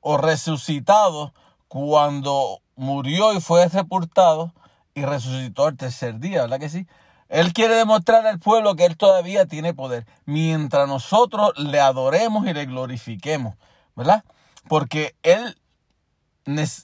[0.00, 1.32] o resucitado
[1.68, 4.52] cuando murió y fue sepultado
[4.94, 6.86] y resucitó el tercer día, ¿verdad que sí?
[7.32, 12.52] Él quiere demostrar al pueblo que Él todavía tiene poder, mientras nosotros le adoremos y
[12.52, 13.54] le glorifiquemos,
[13.96, 14.22] ¿verdad?
[14.68, 15.58] Porque Él,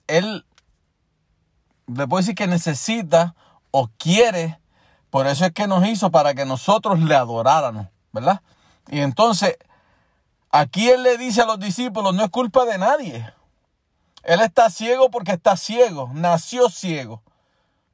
[0.06, 0.46] Él,
[1.86, 3.34] le puedo decir que necesita
[3.72, 4.58] o quiere,
[5.10, 8.40] por eso es que nos hizo para que nosotros le adoráramos, ¿verdad?
[8.88, 9.58] Y entonces,
[10.50, 13.30] aquí Él le dice a los discípulos, no es culpa de nadie.
[14.22, 17.22] Él está ciego porque está ciego, nació ciego,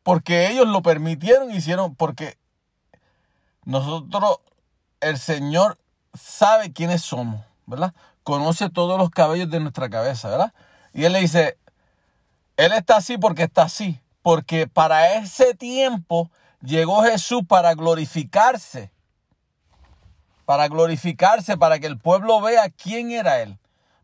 [0.05, 2.39] porque ellos lo permitieron, hicieron, porque
[3.65, 4.39] nosotros,
[5.01, 5.79] el Señor
[6.15, 7.95] sabe quiénes somos, ¿verdad?
[8.23, 10.53] Conoce todos los cabellos de nuestra cabeza, ¿verdad?
[10.93, 11.59] Y Él le dice,
[12.57, 16.31] Él está así porque está así, porque para ese tiempo
[16.63, 18.91] llegó Jesús para glorificarse,
[20.45, 23.59] para glorificarse, para que el pueblo vea quién era Él,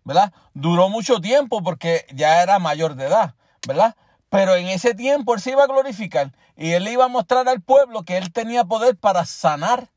[0.04, 0.32] ¿verdad?
[0.54, 3.34] Duró mucho tiempo porque ya era mayor de edad,
[3.66, 3.94] ¿verdad?
[4.30, 7.60] Pero en ese tiempo él se iba a glorificar y él iba a mostrar al
[7.60, 9.90] pueblo que él tenía poder para sanar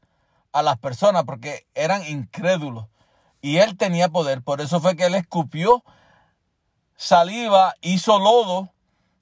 [0.51, 2.87] a las personas porque eran incrédulos.
[3.41, 4.41] Y él tenía poder.
[4.41, 5.83] Por eso fue que él escupió
[6.95, 8.69] saliva, hizo lodo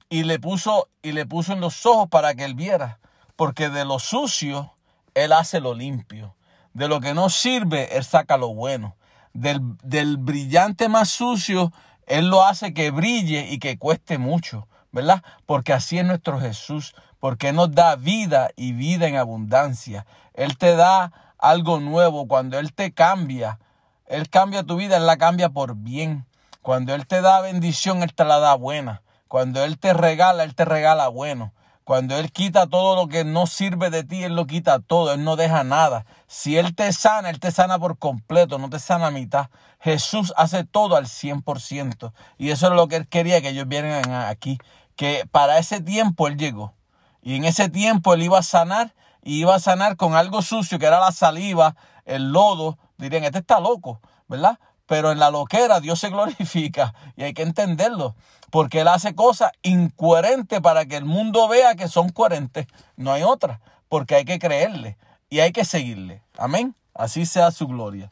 [0.10, 3.00] y le puso y le puso en los ojos para que él viera,
[3.36, 4.76] porque de lo sucio
[5.14, 6.36] él hace lo limpio.
[6.74, 8.96] De lo que no sirve, él saca lo bueno.
[9.34, 11.74] Del, del brillante más sucio,
[12.06, 14.68] él lo hace que brille y que cueste mucho.
[14.92, 15.24] ¿Verdad?
[15.46, 20.06] Porque así es nuestro Jesús, porque nos da vida y vida en abundancia.
[20.34, 23.60] Él te da algo nuevo cuando Él te cambia.
[24.08, 26.26] Él cambia tu vida, Él la cambia por bien.
[26.62, 29.02] Cuando Él te da bendición, Él te la da buena.
[29.28, 31.54] Cuando Él te regala, Él te regala bueno.
[31.84, 35.24] Cuando Él quita todo lo que no sirve de ti, Él lo quita todo, Él
[35.24, 36.06] no deja nada.
[36.28, 39.48] Si Él te sana, Él te sana por completo, no te sana a mitad.
[39.80, 42.14] Jesús hace todo al 100%.
[42.38, 44.60] Y eso es lo que Él quería que ellos vieran aquí
[44.96, 46.74] que para ese tiempo él llegó.
[47.22, 50.80] Y en ese tiempo él iba a sanar y iba a sanar con algo sucio
[50.80, 51.76] que era la saliva,
[52.06, 52.78] el lodo.
[52.98, 54.60] Dirían, este está loco, ¿verdad?
[54.88, 58.16] Pero en la loquera Dios se glorifica y hay que entenderlo.
[58.50, 62.68] Porque Él hace cosas incoherentes para que el mundo vea que son coherentes.
[62.98, 63.62] No hay otra.
[63.88, 64.98] Porque hay que creerle
[65.30, 66.22] y hay que seguirle.
[66.38, 66.76] Amén.
[66.94, 68.12] Así sea su gloria.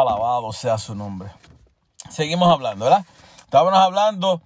[0.00, 1.30] Alabado sea su nombre.
[2.08, 3.04] Seguimos hablando, ¿verdad?
[3.40, 4.40] Estábamos hablando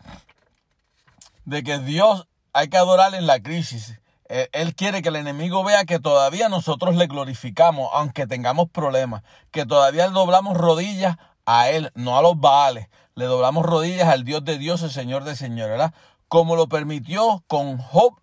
[1.45, 4.01] de que Dios hay que adorar en la crisis.
[4.29, 9.23] Él quiere que el enemigo vea que todavía nosotros le glorificamos, aunque tengamos problemas,
[9.53, 12.89] que todavía le doblamos rodillas a Él, no a los Baales.
[13.15, 15.95] Le doblamos rodillas al Dios de Dios, el Señor de Señor, ¿verdad?
[16.27, 18.21] Como lo permitió con Job,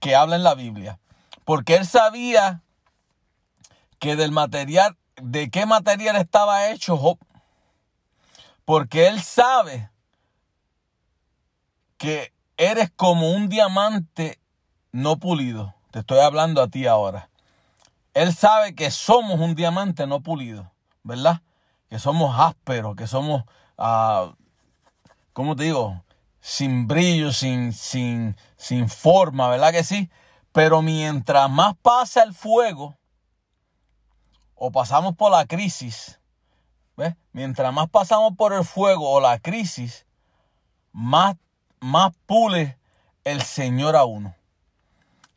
[0.00, 0.98] que habla en la Biblia.
[1.44, 2.62] Porque Él sabía
[3.98, 7.18] que del material de qué material estaba hecho Job.
[8.64, 9.90] Porque él sabe
[11.98, 14.38] que eres como un diamante
[14.92, 15.74] no pulido.
[15.90, 17.28] Te estoy hablando a ti ahora.
[18.14, 20.70] Él sabe que somos un diamante no pulido,
[21.02, 21.42] ¿verdad?
[21.90, 23.44] Que somos ásperos, que somos,
[23.76, 24.32] uh,
[25.32, 26.02] ¿cómo te digo?
[26.40, 30.10] Sin brillo, sin, sin, sin forma, ¿verdad que sí?
[30.52, 32.96] Pero mientras más pasa el fuego,
[34.64, 36.20] o pasamos por la crisis,
[36.96, 37.14] ¿ves?
[37.32, 40.06] mientras más pasamos por el fuego o la crisis,
[40.90, 41.36] más,
[41.80, 42.78] más pule
[43.24, 44.34] el Señor a uno.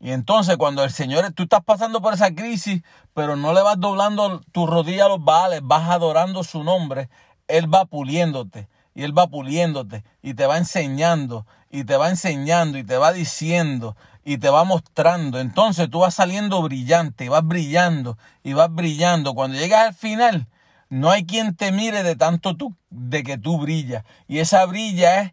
[0.00, 3.78] Y entonces cuando el Señor, tú estás pasando por esa crisis, pero no le vas
[3.78, 7.10] doblando tu rodilla a los baales, vas adorando su nombre,
[7.48, 8.66] Él va puliéndote
[8.98, 13.12] y Él va puliéndote y te va enseñando y te va enseñando y te va
[13.12, 15.38] diciendo y te va mostrando.
[15.38, 19.34] Entonces tú vas saliendo brillante y vas brillando y vas brillando.
[19.34, 20.48] Cuando llegas al final,
[20.88, 24.02] no hay quien te mire de tanto tú, de que tú brillas.
[24.26, 25.32] Y esa brilla es,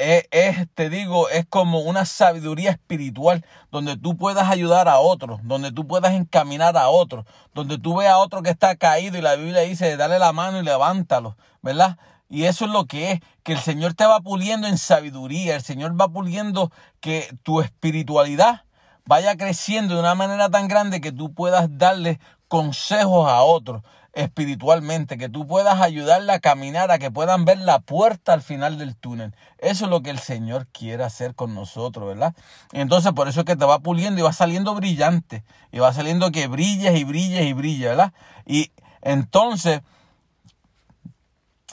[0.00, 5.40] eh, es, te digo, es como una sabiduría espiritual donde tú puedas ayudar a otros,
[5.42, 9.20] donde tú puedas encaminar a otros, donde tú veas a otro que está caído y
[9.20, 11.98] la Biblia dice, dale la mano y levántalo, ¿verdad?
[12.28, 15.62] Y eso es lo que es, que el Señor te va puliendo en sabiduría, el
[15.62, 18.64] Señor va puliendo que tu espiritualidad
[19.04, 22.18] vaya creciendo de una manera tan grande que tú puedas darle
[22.48, 23.82] consejos a otros
[24.16, 28.78] espiritualmente, que tú puedas ayudarle a caminar, a que puedan ver la puerta al final
[28.78, 29.34] del túnel.
[29.58, 32.34] Eso es lo que el Señor quiere hacer con nosotros, ¿verdad?
[32.72, 36.32] Entonces por eso es que te va puliendo y va saliendo brillante, y va saliendo
[36.32, 38.14] que brilles y brilles y brilles, ¿verdad?
[38.46, 38.70] Y
[39.02, 39.82] entonces,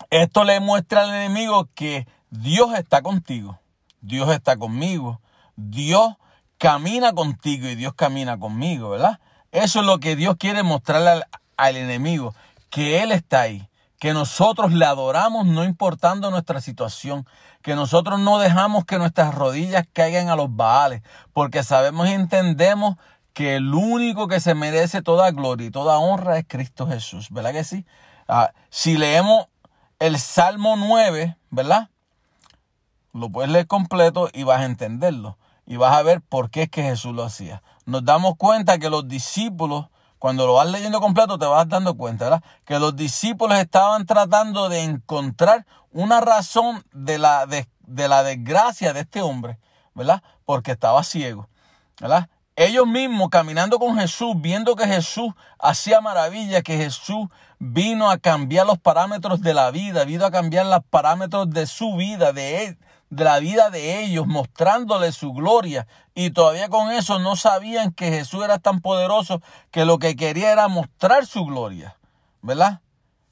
[0.10, 3.60] esto le muestra al enemigo que Dios está contigo,
[4.01, 5.22] Dios está conmigo,
[5.56, 6.16] Dios
[6.58, 9.20] camina contigo y Dios camina conmigo, ¿verdad?
[9.51, 11.24] Eso es lo que Dios quiere mostrarle
[11.58, 12.34] al, enemigo,
[12.70, 17.28] que Él está ahí, que nosotros le adoramos no importando nuestra situación,
[17.62, 22.97] que nosotros no dejamos que nuestras rodillas caigan a los baales, porque sabemos y entendemos
[23.34, 27.51] que el único que se merece toda gloria y toda honra es Cristo Jesús, ¿verdad
[27.51, 27.86] que sí?
[28.28, 29.47] Ah, si leemos
[30.04, 31.89] el Salmo 9, ¿verdad?
[33.14, 35.38] Lo puedes leer completo y vas a entenderlo.
[35.66, 37.64] Y vas a ver por qué es que Jesús lo hacía.
[37.86, 39.88] Nos damos cuenta que los discípulos
[40.20, 42.43] cuando lo vas leyendo completo te vas dando cuenta, ¿verdad?
[42.66, 47.66] Que los discípulos estaban tratando de encontrar una razón de la, de,
[48.10, 49.58] la desgracia de este hombre,
[49.93, 50.22] ¿verdad?
[50.43, 51.47] Porque estaba ciego,
[52.01, 52.28] ¿verdad?
[52.56, 57.28] Ellos mismos caminando con Jesús, viendo que Jesús hacía maravillas, que Jesús
[57.58, 61.95] vino a cambiar los parámetros de la vida, vino a cambiar los parámetros de su
[61.95, 62.78] vida, de él,
[63.10, 65.88] de la vida de ellos, mostrándole su gloria.
[66.14, 69.41] Y todavía con eso no sabían que Jesús era tan poderoso
[69.72, 71.97] que lo que quería era mostrar su gloria,
[72.43, 72.82] ¿verdad?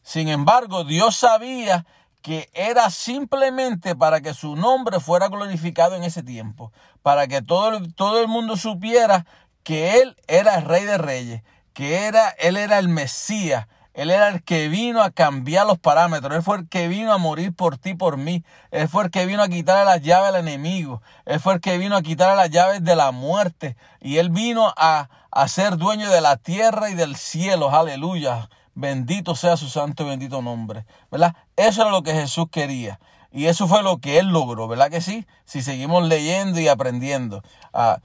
[0.02, 1.86] Sin embargo, Dios sabía
[2.22, 7.80] que era simplemente para que su nombre fuera glorificado en ese tiempo, para que todo,
[7.96, 9.26] todo el mundo supiera
[9.64, 11.44] que Él era el Rey de Reyes,
[11.74, 16.34] que era, Él era el Mesías, él era el que vino a cambiar los parámetros.
[16.34, 18.44] Él fue el que vino a morir por ti, por mí.
[18.72, 21.02] Él fue el que vino a quitarle las llaves al enemigo.
[21.26, 23.76] Él fue el que vino a quitarle las llaves de la muerte.
[24.00, 27.70] Y Él vino a, a ser dueño de la tierra y del cielo.
[27.70, 28.50] Aleluya.
[28.74, 30.86] Bendito sea su santo y bendito nombre.
[31.10, 31.36] ¿Verdad?
[31.56, 33.00] Eso era lo que Jesús quería.
[33.32, 34.68] Y eso fue lo que Él logró.
[34.68, 35.26] ¿Verdad que sí?
[35.46, 37.44] Si seguimos leyendo y aprendiendo.
[37.74, 38.00] Ah,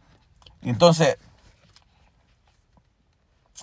[0.62, 1.18] entonces,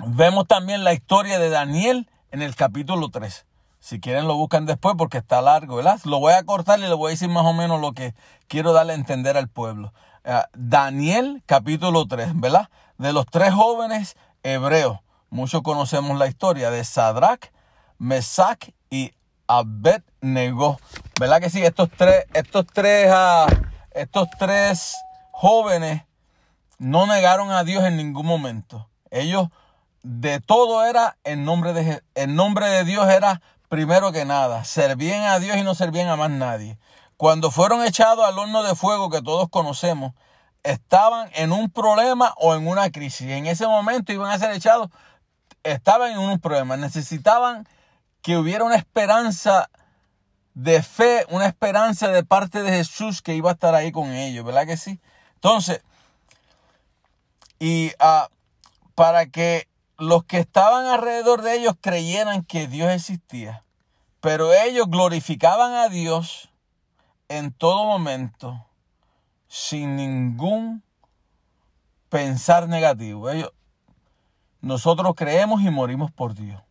[0.05, 3.45] vemos también la historia de Daniel en el capítulo 3.
[3.79, 5.99] Si quieren lo buscan después porque está largo, ¿verdad?
[6.05, 8.13] Lo voy a cortar y le voy a decir más o menos lo que
[8.47, 9.93] quiero darle a entender al pueblo.
[10.23, 12.69] Eh, Daniel capítulo 3, ¿verdad?
[12.97, 14.99] De los tres jóvenes hebreos.
[15.33, 17.51] Muchos conocemos la historia de Sadrach,
[17.97, 19.13] Mesach y
[19.47, 20.79] Abednego.
[21.19, 21.65] ¿Verdad que sí?
[21.65, 23.51] Estos tres, estos tres, uh,
[23.95, 24.95] estos tres
[25.31, 26.03] jóvenes
[26.77, 28.87] no negaron a Dios en ningún momento.
[29.09, 29.47] Ellos
[30.03, 34.63] de todo era en nombre de, en nombre de Dios era primero que nada.
[34.65, 36.77] Servían a Dios y no servían a más nadie.
[37.17, 40.13] Cuando fueron echados al horno de fuego que todos conocemos,
[40.61, 43.29] estaban en un problema o en una crisis.
[43.29, 44.89] En ese momento iban a ser echados,
[45.63, 46.77] estaban en un problema.
[46.77, 47.67] Necesitaban
[48.21, 49.69] que hubiera una esperanza
[50.53, 54.45] de fe, una esperanza de parte de Jesús que iba a estar ahí con ellos,
[54.45, 54.99] ¿verdad que sí?
[55.35, 55.81] Entonces,
[57.59, 58.31] y uh,
[58.95, 63.63] para que los que estaban alrededor de ellos creyeran que Dios existía,
[64.21, 66.49] pero ellos glorificaban a Dios
[67.29, 68.65] en todo momento,
[69.47, 70.83] sin ningún
[72.09, 73.29] pensar negativo.
[73.29, 73.51] Ellos,
[74.63, 76.61] nosotros creemos y morimos por Dios.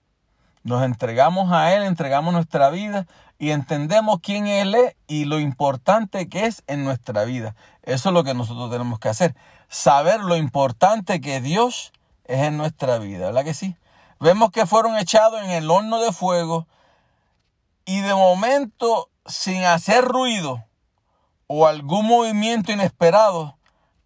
[0.62, 3.06] Nos entregamos a Él, entregamos nuestra vida
[3.38, 7.54] y entendemos quién Él es y lo importante que es en nuestra vida.
[7.82, 9.36] Eso es lo que nosotros tenemos que hacer.
[9.68, 11.92] Saber lo importante que Dios
[12.24, 13.76] es en nuestra vida, ¿verdad que sí?
[14.20, 16.66] Vemos que fueron echados en el horno de fuego
[17.84, 20.64] y de momento, sin hacer ruido
[21.46, 23.58] o algún movimiento inesperado,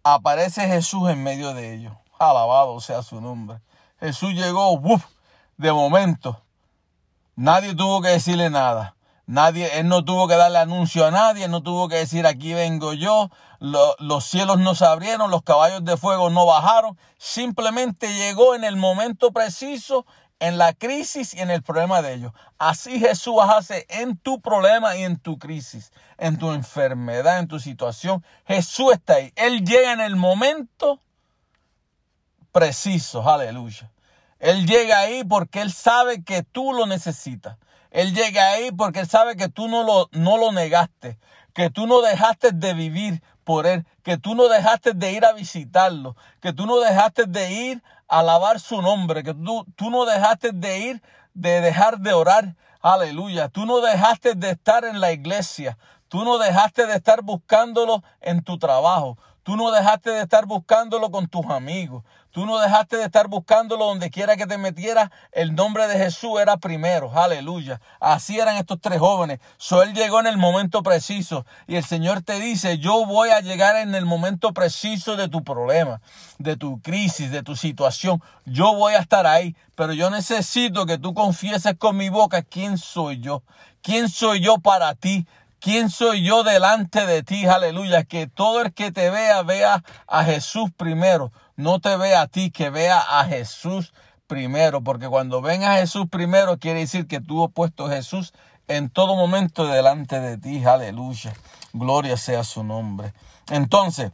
[0.03, 1.93] aparece Jesús en medio de ellos.
[2.19, 3.61] Alabado sea su nombre.
[3.99, 5.03] Jesús llegó, ¡uf!
[5.57, 6.43] de momento.
[7.35, 8.95] Nadie tuvo que decirle nada.
[9.25, 12.93] Nadie, él no tuvo que darle anuncio a nadie, no tuvo que decir aquí vengo
[12.93, 13.29] yo,
[13.59, 18.77] los cielos no se abrieron, los caballos de fuego no bajaron, simplemente llegó en el
[18.77, 20.05] momento preciso,
[20.39, 22.31] en la crisis y en el problema de ellos.
[22.57, 27.59] Así Jesús hace en tu problema y en tu crisis, en tu enfermedad, en tu
[27.59, 28.23] situación.
[28.45, 29.33] Jesús está ahí.
[29.35, 31.01] Él llega en el momento
[32.57, 33.91] preciso, aleluya.
[34.39, 37.55] Él llega ahí porque Él sabe que tú lo necesitas.
[37.91, 41.19] Él llega ahí porque Él sabe que tú no lo, no lo negaste,
[41.53, 45.33] que tú no dejaste de vivir por Él, que tú no dejaste de ir a
[45.33, 50.05] visitarlo, que tú no dejaste de ir a alabar su nombre, que tú, tú no
[50.05, 51.03] dejaste de ir,
[51.35, 55.77] de dejar de orar, aleluya, tú no dejaste de estar en la iglesia,
[56.07, 59.15] tú no dejaste de estar buscándolo en tu trabajo,
[59.47, 62.03] Tú no dejaste de estar buscándolo con tus amigos.
[62.37, 65.11] Tú no dejaste de estar buscándolo donde quiera que te metiera.
[65.31, 67.11] El nombre de Jesús era primero.
[67.11, 67.81] Aleluya.
[67.99, 69.39] Así eran estos tres jóvenes.
[69.57, 71.47] So él llegó en el momento preciso.
[71.65, 75.43] Y el Señor te dice, yo voy a llegar en el momento preciso de tu
[75.43, 75.99] problema,
[76.37, 78.21] de tu crisis, de tu situación.
[78.45, 79.55] Yo voy a estar ahí.
[79.73, 83.41] Pero yo necesito que tú confieses con mi boca quién soy yo.
[83.81, 85.25] ¿Quién soy yo para ti?
[85.59, 87.45] ¿Quién soy yo delante de ti?
[87.47, 88.03] Aleluya.
[88.03, 91.31] Que todo el que te vea vea a Jesús primero.
[91.55, 93.93] No te vea a ti, que vea a Jesús
[94.27, 94.81] primero.
[94.81, 98.33] Porque cuando ven a Jesús primero quiere decir que tú has puesto a Jesús
[98.67, 100.63] en todo momento delante de ti.
[100.63, 101.33] Aleluya.
[101.73, 103.13] Gloria sea su nombre.
[103.49, 104.11] Entonces,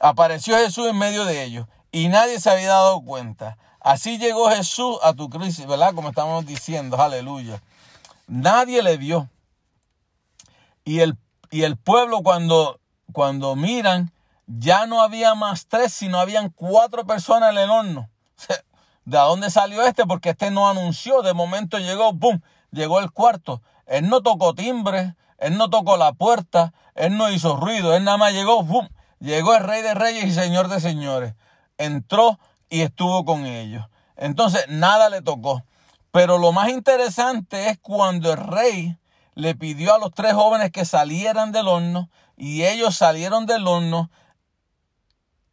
[0.00, 3.56] apareció Jesús en medio de ellos y nadie se había dado cuenta.
[3.80, 5.94] Así llegó Jesús a tu crisis, ¿verdad?
[5.94, 7.62] Como estamos diciendo, aleluya.
[8.26, 9.28] Nadie le vio.
[10.84, 11.16] Y el,
[11.50, 12.80] y el pueblo cuando,
[13.12, 14.12] cuando miran,
[14.46, 18.10] ya no había más tres, sino habían cuatro personas en el horno.
[19.04, 20.06] ¿De dónde salió este?
[20.06, 21.22] Porque este no anunció.
[21.22, 22.42] De momento llegó, ¡boom!
[22.70, 23.62] Llegó el cuarto.
[23.86, 28.16] Él no tocó timbre, él no tocó la puerta, él no hizo ruido, él nada
[28.16, 28.88] más llegó, ¡boom!
[29.20, 31.34] Llegó el rey de reyes y señor de señores.
[31.78, 33.86] Entró y estuvo con ellos.
[34.16, 35.62] Entonces, nada le tocó.
[36.10, 38.96] Pero lo más interesante es cuando el rey
[39.34, 44.10] le pidió a los tres jóvenes que salieran del horno y ellos salieron del horno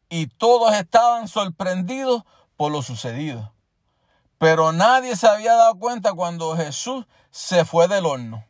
[0.09, 2.23] y todos estaban sorprendidos
[2.57, 3.53] por lo sucedido.
[4.37, 8.43] Pero nadie se había dado cuenta cuando Jesús se fue del horno.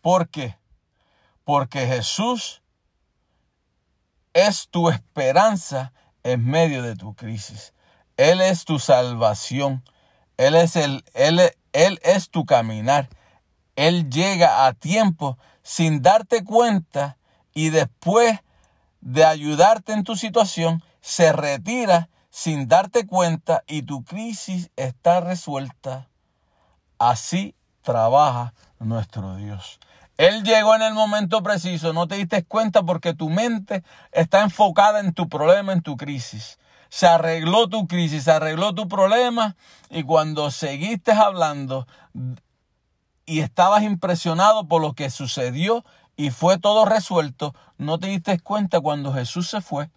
[0.00, 0.58] ¿Por qué?
[1.44, 2.62] Porque Jesús
[4.32, 7.72] es tu esperanza en medio de tu crisis.
[8.16, 9.84] Él es tu salvación.
[10.36, 11.40] Él es el él,
[11.72, 13.08] él es tu caminar.
[13.76, 17.16] Él llega a tiempo sin darte cuenta
[17.52, 18.40] y después
[19.00, 26.08] de ayudarte en tu situación, se retira sin darte cuenta y tu crisis está resuelta.
[26.98, 29.78] Así trabaja nuestro Dios.
[30.16, 35.00] Él llegó en el momento preciso, no te diste cuenta porque tu mente está enfocada
[35.00, 36.58] en tu problema, en tu crisis.
[36.88, 39.56] Se arregló tu crisis, se arregló tu problema
[39.90, 41.88] y cuando seguiste hablando
[43.26, 45.84] y estabas impresionado por lo que sucedió
[46.16, 49.90] y fue todo resuelto, no te diste cuenta cuando Jesús se fue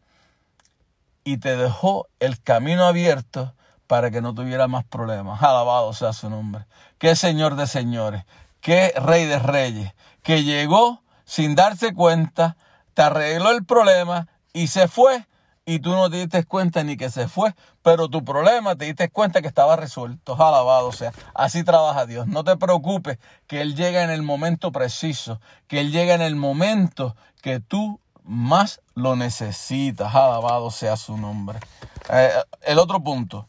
[1.24, 3.54] y te dejó el camino abierto
[3.86, 5.42] para que no tuviera más problemas.
[5.42, 6.66] Alabado sea su nombre.
[6.98, 8.26] Qué Señor de señores,
[8.62, 12.58] qué Rey de reyes, que llegó sin darse cuenta,
[12.94, 15.28] te arregló el problema y se fue
[15.68, 17.54] y tú no te diste cuenta ni que se fue,
[17.84, 20.34] pero tu problema te diste cuenta que estaba resuelto.
[20.42, 22.26] Alabado sea, así trabaja Dios.
[22.26, 26.38] No te preocupes que Él llega en el momento preciso, que Él llega en el
[26.38, 30.16] momento que tú más lo necesitas.
[30.16, 31.60] Alabado sea su nombre.
[32.12, 33.46] Eh, el otro punto,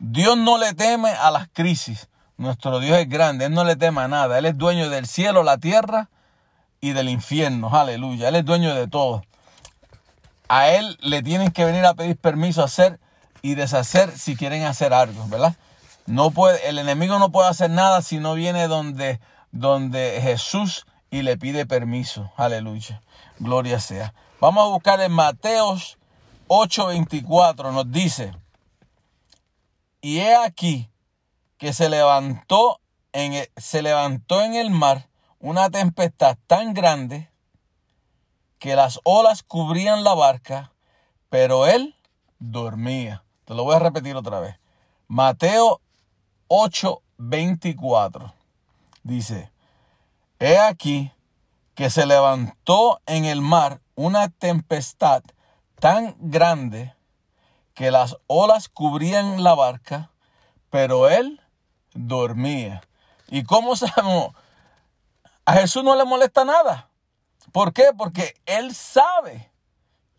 [0.00, 2.08] Dios no le teme a las crisis.
[2.36, 4.36] Nuestro Dios es grande, Él no le teme a nada.
[4.38, 6.10] Él es dueño del cielo, la tierra
[6.80, 7.70] y del infierno.
[7.72, 8.28] Aleluya.
[8.28, 9.22] Él es dueño de todo
[10.50, 12.98] a él le tienen que venir a pedir permiso a hacer
[13.40, 15.54] y deshacer si quieren hacer algo, ¿verdad?
[16.06, 19.20] No puede, el enemigo no puede hacer nada si no viene donde,
[19.52, 22.32] donde Jesús y le pide permiso.
[22.36, 23.00] Aleluya.
[23.38, 24.12] Gloria sea.
[24.40, 25.98] Vamos a buscar en Mateos
[26.48, 27.72] 8:24.
[27.72, 28.34] Nos dice,
[30.00, 30.90] y he aquí
[31.58, 32.80] que se levantó
[33.12, 35.06] en, se levantó en el mar
[35.38, 37.29] una tempestad tan grande
[38.60, 40.70] que las olas cubrían la barca,
[41.30, 41.96] pero él
[42.38, 43.24] dormía.
[43.46, 44.60] Te lo voy a repetir otra vez.
[45.08, 45.80] Mateo
[46.48, 48.32] 8:24
[49.02, 49.50] dice,
[50.38, 51.10] He aquí
[51.74, 55.22] que se levantó en el mar una tempestad
[55.80, 56.94] tan grande
[57.72, 60.10] que las olas cubrían la barca,
[60.68, 61.40] pero él
[61.94, 62.82] dormía.
[63.28, 64.34] ¿Y cómo sabemos?
[65.46, 66.89] A Jesús no le molesta nada.
[67.52, 67.88] ¿Por qué?
[67.96, 69.50] Porque él sabe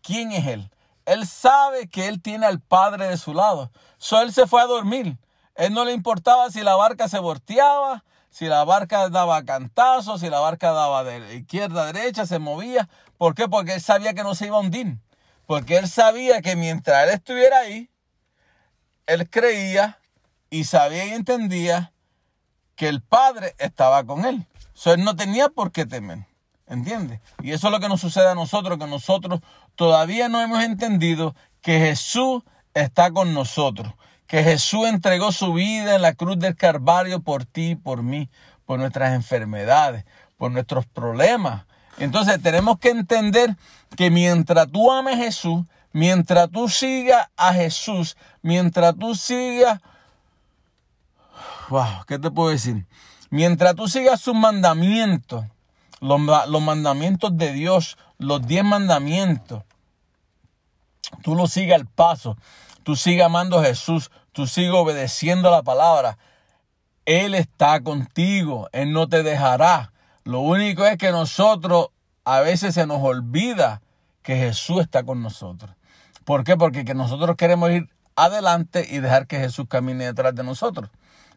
[0.02, 0.70] quién es él.
[1.04, 3.72] Él sabe que él tiene al Padre de su lado.
[3.98, 5.18] So él se fue a dormir.
[5.54, 10.30] Él no le importaba si la barca se volteaba, si la barca daba cantazos, si
[10.30, 12.88] la barca daba de izquierda a derecha, se movía.
[13.18, 13.48] ¿Por qué?
[13.48, 14.98] Porque él sabía que no se iba a hundir.
[15.46, 17.90] Porque él sabía que mientras él estuviera ahí,
[19.06, 19.98] él creía
[20.48, 21.92] y sabía y entendía
[22.76, 24.46] que el Padre estaba con él.
[24.72, 26.31] So él no tenía por qué temer.
[26.72, 27.20] ¿Entiendes?
[27.42, 29.40] Y eso es lo que nos sucede a nosotros, que nosotros
[29.76, 32.42] todavía no hemos entendido que Jesús
[32.72, 33.92] está con nosotros,
[34.26, 38.30] que Jesús entregó su vida en la cruz del Calvario por ti, por mí,
[38.64, 40.06] por nuestras enfermedades,
[40.38, 41.66] por nuestros problemas.
[41.98, 43.54] Entonces tenemos que entender
[43.94, 49.78] que mientras tú ames a Jesús, mientras tú sigas a Jesús, mientras tú sigas,
[51.68, 52.86] wow, ¿qué te puedo decir?
[53.28, 55.44] Mientras tú sigas sus mandamientos,
[56.02, 59.62] los, los mandamientos de Dios, los diez mandamientos,
[61.22, 62.36] tú lo sigas al paso,
[62.82, 66.18] tú sigas amando a Jesús, tú sigas obedeciendo la palabra,
[67.04, 69.92] Él está contigo, Él no te dejará.
[70.24, 71.88] Lo único es que nosotros
[72.24, 73.80] a veces se nos olvida
[74.22, 75.70] que Jesús está con nosotros.
[76.24, 76.56] ¿Por qué?
[76.56, 80.90] Porque que nosotros queremos ir adelante y dejar que Jesús camine detrás de nosotros.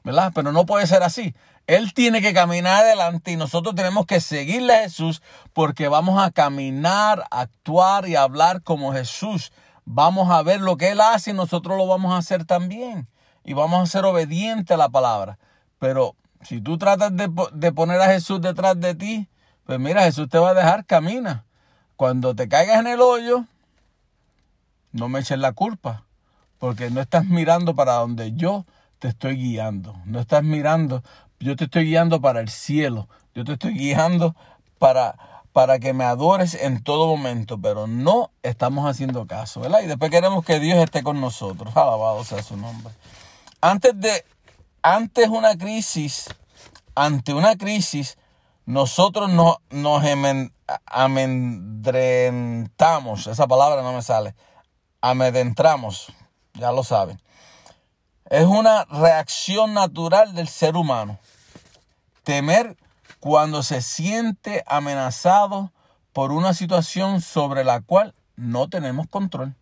[0.06, 0.32] ¿Verdad?
[0.36, 1.34] Pero no puede ser así.
[1.66, 6.30] Él tiene que caminar adelante y nosotros tenemos que seguirle a Jesús porque vamos a
[6.30, 9.51] caminar, actuar y hablar como Jesús.
[9.84, 13.08] Vamos a ver lo que Él hace y nosotros lo vamos a hacer también.
[13.43, 15.39] Y vamos a ser obedientes a la palabra.
[15.80, 19.28] Pero si tú tratas de, de poner a Jesús detrás de ti,
[19.66, 21.45] pues mira, Jesús te va a dejar, camina.
[21.95, 23.45] Cuando te caigas en el hoyo,
[24.91, 26.03] no me eches la culpa,
[26.60, 28.66] porque no estás mirando para donde yo
[29.00, 29.96] te estoy guiando.
[30.06, 31.04] No estás mirando,
[31.39, 33.08] yo te estoy guiando para el cielo.
[33.34, 34.36] Yo te estoy guiando
[34.78, 39.82] para, para que me adores en todo momento, pero no estamos haciendo caso, ¿verdad?
[39.84, 41.76] Y después queremos que Dios esté con nosotros.
[41.76, 42.93] Alabado sea su nombre.
[43.62, 44.24] Antes de,
[44.82, 46.28] antes una crisis,
[46.96, 48.18] ante una crisis,
[48.66, 50.04] nosotros no, nos
[50.86, 53.28] amedrentamos.
[53.28, 54.36] Esa palabra no me sale
[55.10, 56.12] amedrentamos,
[56.56, 57.22] ya lo saben.
[58.30, 61.20] Es una reacción natural del ser humano.
[62.24, 62.76] Temer
[63.20, 65.72] cuando se siente amenazado
[66.12, 69.56] por una situación sobre la cual no tenemos control.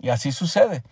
[0.00, 0.82] Y así sucede.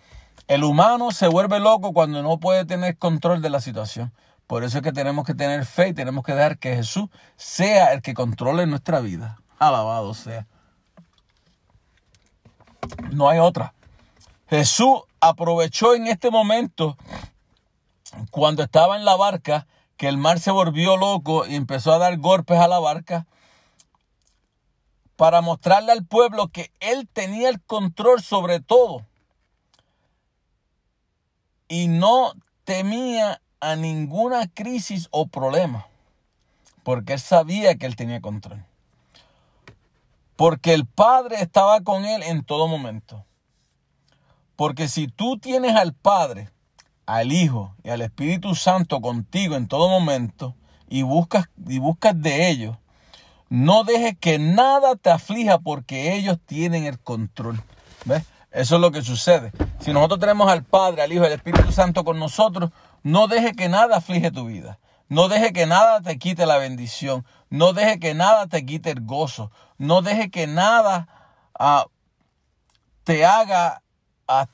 [0.47, 4.11] El humano se vuelve loco cuando no puede tener control de la situación.
[4.47, 7.93] Por eso es que tenemos que tener fe y tenemos que dejar que Jesús sea
[7.93, 9.39] el que controle nuestra vida.
[9.59, 10.47] Alabado sea.
[13.11, 13.73] No hay otra.
[14.51, 16.97] Jesús aprovechó en este momento,
[18.31, 22.17] cuando estaba en la barca, que el mar se volvió loco y empezó a dar
[22.17, 23.25] golpes a la barca,
[25.15, 29.05] para mostrarle al pueblo que él tenía el control sobre todo
[31.69, 32.33] y no
[32.65, 35.87] temía a ninguna crisis o problema,
[36.83, 38.65] porque él sabía que él tenía control.
[40.35, 43.23] Porque el Padre estaba con él en todo momento.
[44.61, 46.51] Porque si tú tienes al Padre,
[47.07, 50.53] al Hijo y al Espíritu Santo contigo en todo momento
[50.87, 52.77] y buscas, y buscas de ellos,
[53.49, 57.59] no dejes que nada te aflija porque ellos tienen el control.
[58.05, 58.23] ¿Ves?
[58.51, 59.51] Eso es lo que sucede.
[59.79, 62.69] Si nosotros tenemos al Padre, al Hijo y al Espíritu Santo con nosotros,
[63.01, 64.77] no deje que nada aflige tu vida.
[65.09, 67.25] No deje que nada te quite la bendición.
[67.49, 69.49] No deje que nada te quite el gozo.
[69.79, 71.07] No deje que nada
[71.59, 71.89] uh,
[73.03, 73.80] te haga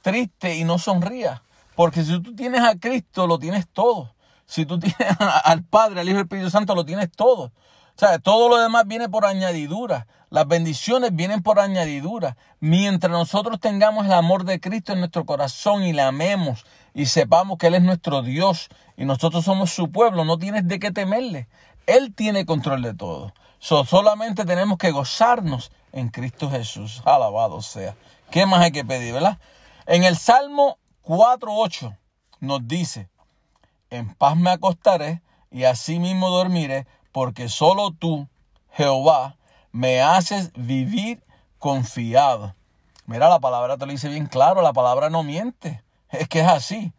[0.02, 1.44] triste y no sonría.
[1.76, 4.14] Porque si tú tienes a Cristo, lo tienes todo.
[4.46, 7.52] Si tú tienes al Padre, al Hijo y al Espíritu Santo, lo tienes todo.
[7.98, 10.06] O sea, todo lo demás viene por añadidura.
[10.30, 12.38] Las bendiciones vienen por añadidura.
[12.60, 17.58] Mientras nosotros tengamos el amor de Cristo en nuestro corazón y le amemos y sepamos
[17.58, 21.48] que Él es nuestro Dios y nosotros somos su pueblo, no tienes de qué temerle.
[21.88, 23.34] Él tiene control de todo.
[23.60, 27.02] solamente tenemos que gozarnos en Cristo Jesús.
[27.06, 27.96] Alabado sea.
[28.30, 29.40] ¿Qué más hay que pedir, verdad?
[29.88, 31.98] En el Salmo 4.8
[32.42, 33.08] nos dice,
[33.90, 38.28] en paz me acostaré y así mismo dormiré, porque solo tú,
[38.74, 39.38] Jehová,
[39.72, 41.24] me haces vivir
[41.58, 42.54] confiado.
[43.06, 46.48] Mira, la palabra te lo dice bien claro, la palabra no miente, es que es
[46.48, 46.92] así.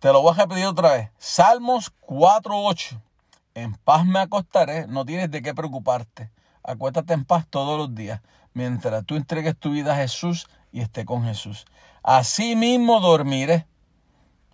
[0.00, 1.10] Te lo voy a repetir otra vez.
[1.16, 3.00] Salmos 4.8.
[3.54, 6.32] En paz me acostaré, no tienes de qué preocuparte.
[6.64, 8.20] Acuéstate en paz todos los días,
[8.52, 11.66] mientras tú entregues tu vida a Jesús y esté con Jesús.
[12.02, 13.66] Así mismo dormiré.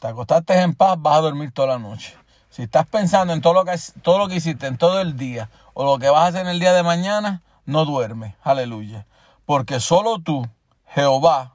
[0.00, 2.14] Te acostaste en paz, vas a dormir toda la noche.
[2.50, 5.48] Si estás pensando en todo lo que, todo lo que hiciste en todo el día
[5.74, 8.34] o lo que vas a hacer en el día de mañana, no duermes.
[8.42, 9.06] Aleluya.
[9.46, 10.46] Porque solo tú,
[10.86, 11.54] Jehová,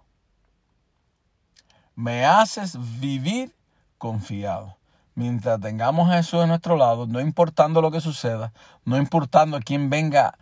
[1.95, 3.53] me haces vivir
[3.97, 4.77] confiado.
[5.15, 8.51] Mientras tengamos a Jesús de nuestro lado, no importando lo que suceda,
[8.83, 10.37] no importando quién venga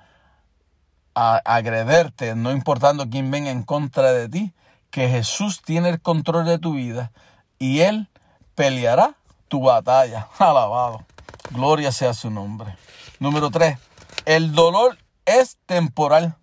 [1.16, 4.54] a agrederte, no importando quién venga en contra de ti,
[4.90, 7.12] que Jesús tiene el control de tu vida
[7.60, 8.10] y Él
[8.56, 9.16] peleará
[9.48, 10.28] tu batalla.
[10.40, 11.06] Alabado.
[11.52, 12.76] Gloria sea su nombre.
[13.20, 13.78] Número tres,
[14.26, 16.36] el dolor es temporal.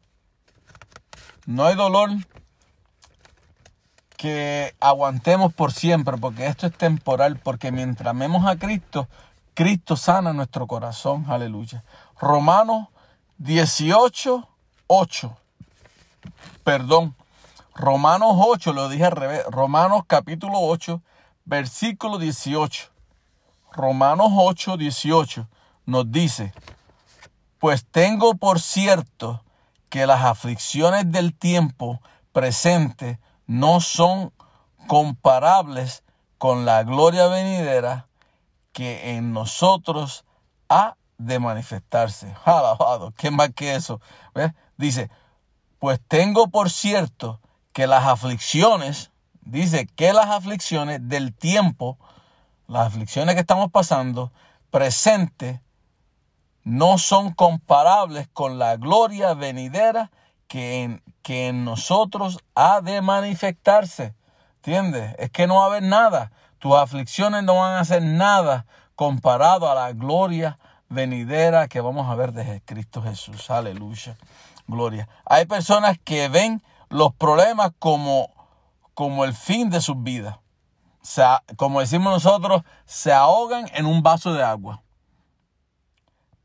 [1.46, 2.10] No hay dolor
[4.16, 9.08] que aguantemos por siempre, porque esto es temporal, porque mientras amemos a Cristo,
[9.54, 11.24] Cristo sana nuestro corazón.
[11.28, 11.84] Aleluya.
[12.20, 12.88] Romanos
[13.38, 14.48] 18,
[14.88, 15.36] 8.
[16.64, 17.14] Perdón.
[17.74, 19.44] Romanos 8, lo dije al revés.
[19.48, 21.00] Romanos capítulo 8,
[21.44, 22.90] versículo 18.
[23.72, 25.46] Romanos 8, 18
[25.86, 26.52] nos dice,
[27.58, 29.44] pues tengo por cierto
[29.88, 32.00] que las aflicciones del tiempo
[32.32, 34.32] presente no son
[34.86, 36.02] comparables
[36.38, 38.08] con la gloria venidera
[38.72, 40.24] que en nosotros
[40.68, 42.34] ha de manifestarse.
[42.44, 44.00] Alabado, ¿qué más que eso?
[44.78, 45.10] Dice,
[45.78, 47.40] pues tengo por cierto
[47.72, 49.10] que las aflicciones,
[49.42, 51.98] dice que las aflicciones del tiempo,
[52.66, 54.32] las aflicciones que estamos pasando,
[54.70, 55.60] presente,
[56.64, 60.10] no son comparables con la gloria venidera
[60.46, 64.14] que en, que en nosotros ha de manifestarse.
[64.56, 65.14] ¿Entiendes?
[65.18, 66.30] Es que no va a haber nada.
[66.58, 70.58] Tus aflicciones no van a ser nada comparado a la gloria
[70.88, 73.50] venidera que vamos a ver de Cristo Jesús.
[73.50, 74.16] Aleluya.
[74.68, 75.08] Gloria.
[75.24, 78.30] Hay personas que ven los problemas como,
[78.94, 80.36] como el fin de sus vidas.
[81.56, 84.82] Como decimos nosotros, se ahogan en un vaso de agua.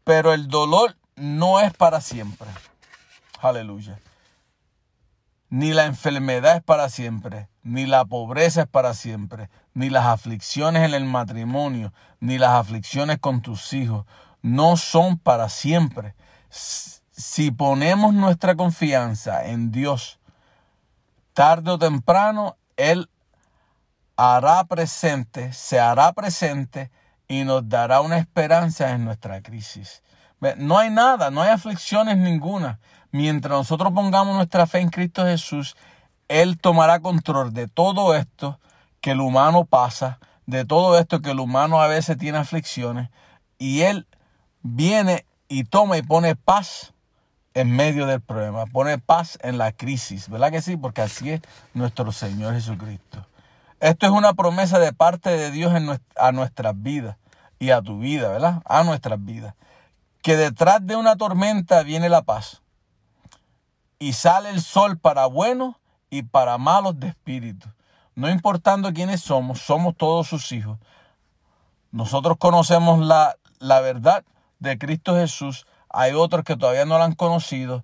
[0.06, 2.48] Pero el dolor no es para siempre.
[3.42, 4.00] Aleluya.
[5.50, 10.84] Ni la enfermedad es para siempre, ni la pobreza es para siempre, ni las aflicciones
[10.84, 14.06] en el matrimonio, ni las aflicciones con tus hijos,
[14.42, 16.16] no son para siempre.
[17.16, 20.20] Si ponemos nuestra confianza en Dios,
[21.34, 23.08] tarde o temprano, Él
[24.18, 26.90] hará presente, se hará presente
[27.28, 30.02] y nos dará una esperanza en nuestra crisis.
[30.58, 32.80] No hay nada, no hay aflicciones ninguna.
[33.12, 35.76] Mientras nosotros pongamos nuestra fe en Cristo Jesús,
[36.28, 38.60] Él tomará control de todo esto
[39.02, 43.12] que el humano pasa, de todo esto que el humano a veces tiene aflicciones,
[43.60, 44.08] y Él
[44.64, 46.93] viene y toma y pone paz
[47.54, 50.76] en medio del problema, pone paz en la crisis, ¿verdad que sí?
[50.78, 51.42] Porque así es
[51.74, 53.26] nuestro Señor Jesucristo.
[53.80, 55.74] Esto es una promesa de parte de Dios
[56.16, 57.18] a nuestras vidas
[57.60, 58.62] y a tu vida, ¿verdad?
[58.66, 59.56] A nuestras vidas.
[60.22, 62.62] Que detrás de una tormenta viene la paz.
[64.00, 65.76] Y sale el sol para buenos
[66.10, 67.68] y para malos de espíritu.
[68.16, 70.78] No importando quiénes somos, somos todos sus hijos.
[71.92, 74.24] Nosotros conocemos la, la verdad
[74.60, 75.66] de Cristo Jesús.
[75.94, 77.84] Hay otros que todavía no la han conocido,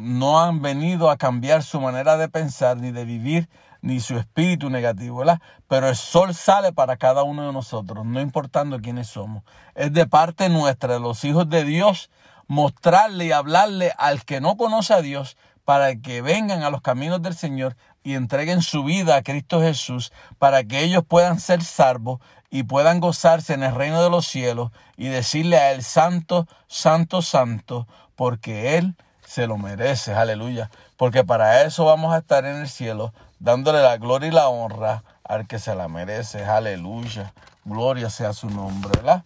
[0.00, 3.48] no han venido a cambiar su manera de pensar ni de vivir
[3.82, 5.22] ni su espíritu negativo.
[5.68, 9.42] Pero el sol sale para cada uno de nosotros, no importando quiénes somos.
[9.74, 12.10] Es de parte nuestra, de los hijos de Dios,
[12.46, 17.20] mostrarle y hablarle al que no conoce a Dios para que vengan a los caminos
[17.20, 22.20] del Señor y entreguen su vida a Cristo Jesús para que ellos puedan ser salvos
[22.52, 27.22] y puedan gozarse en el reino de los cielos y decirle a Él, Santo, Santo,
[27.22, 28.94] Santo, porque Él
[29.26, 30.70] se lo merece, aleluya.
[30.98, 35.02] Porque para eso vamos a estar en el cielo, dándole la gloria y la honra
[35.24, 37.32] al que se la merece, aleluya.
[37.64, 39.24] Gloria sea su nombre, ¿verdad?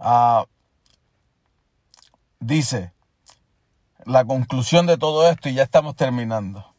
[0.00, 0.46] Ah,
[2.40, 2.92] dice
[4.04, 6.73] la conclusión de todo esto, y ya estamos terminando.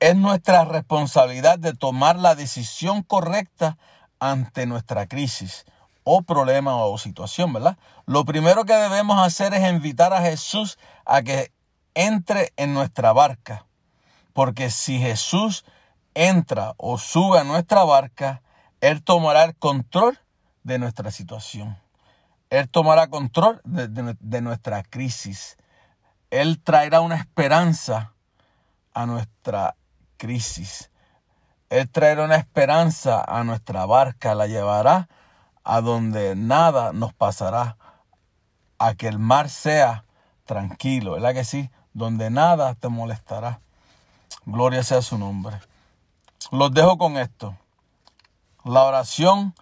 [0.00, 3.78] Es nuestra responsabilidad de tomar la decisión correcta
[4.18, 5.64] ante nuestra crisis
[6.04, 7.78] o problema o situación, ¿verdad?
[8.06, 11.52] Lo primero que debemos hacer es invitar a Jesús a que
[11.94, 13.66] entre en nuestra barca.
[14.32, 15.64] Porque si Jesús
[16.14, 18.42] entra o sube a nuestra barca,
[18.80, 20.18] Él tomará el control
[20.62, 21.78] de nuestra situación.
[22.50, 25.56] Él tomará control de, de nuestra crisis.
[26.30, 28.12] Él traerá una esperanza
[28.92, 29.76] a nuestra
[30.24, 30.90] crisis.
[31.68, 35.06] Él traerá una esperanza a nuestra barca, la llevará
[35.64, 37.76] a donde nada nos pasará,
[38.78, 40.06] a que el mar sea
[40.46, 41.68] tranquilo, ¿verdad que sí?
[41.92, 43.60] Donde nada te molestará.
[44.46, 45.60] Gloria sea su nombre.
[46.50, 47.54] Los dejo con esto.
[48.64, 49.54] La oración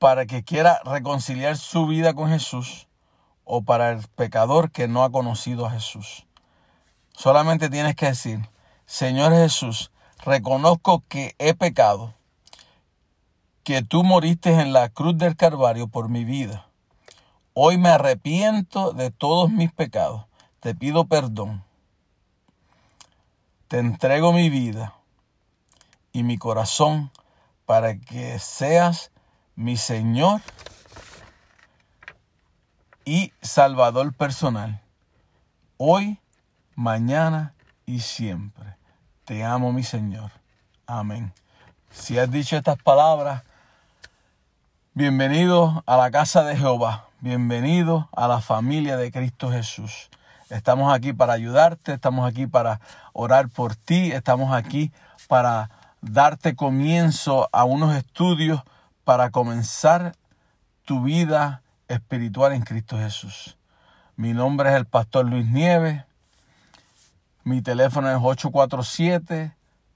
[0.00, 2.88] para que quiera reconciliar su vida con Jesús
[3.44, 6.26] o para el pecador que no ha conocido a Jesús.
[7.12, 8.40] Solamente tienes que decir,
[8.86, 9.90] Señor Jesús,
[10.24, 12.14] reconozco que he pecado,
[13.62, 16.68] que tú moriste en la cruz del Calvario por mi vida.
[17.54, 20.26] Hoy me arrepiento de todos mis pecados.
[20.60, 21.64] Te pido perdón.
[23.68, 24.94] Te entrego mi vida
[26.12, 27.10] y mi corazón
[27.66, 29.10] para que seas
[29.56, 30.42] mi Señor
[33.04, 34.80] y Salvador personal,
[35.76, 36.18] hoy,
[36.74, 37.54] mañana
[37.86, 38.76] y siempre.
[39.24, 40.30] Te amo, mi Señor.
[40.86, 41.32] Amén.
[41.90, 43.42] Si has dicho estas palabras,
[44.92, 50.10] bienvenido a la casa de Jehová, bienvenido a la familia de Cristo Jesús.
[50.50, 52.80] Estamos aquí para ayudarte, estamos aquí para
[53.12, 54.92] orar por ti, estamos aquí
[55.28, 55.70] para
[56.00, 58.62] darte comienzo a unos estudios
[59.04, 60.14] para comenzar
[60.84, 63.56] tu vida espiritual en Cristo Jesús.
[64.16, 66.04] Mi nombre es el pastor Luis Nieves.
[67.44, 68.16] Mi teléfono es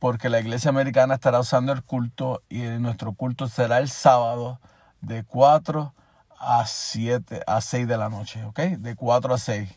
[0.01, 4.59] porque la iglesia americana estará usando el culto y nuestro culto será el sábado
[5.01, 5.99] de 4 a
[6.67, 8.59] 7, a 6 de la noche, ¿ok?
[8.79, 9.69] De 4 a 6.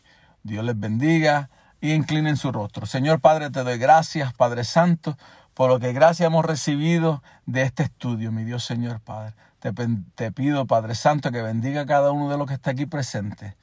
[0.42, 2.86] Dios les bendiga y inclinen su rostro.
[2.86, 5.16] Señor Padre, te doy gracias, Padre Santo,
[5.54, 9.34] por lo que gracias hemos recibido de este estudio, mi Dios Señor Padre.
[9.60, 9.72] Te,
[10.14, 13.56] te pido, Padre Santo, que bendiga a cada uno de los que está aquí presente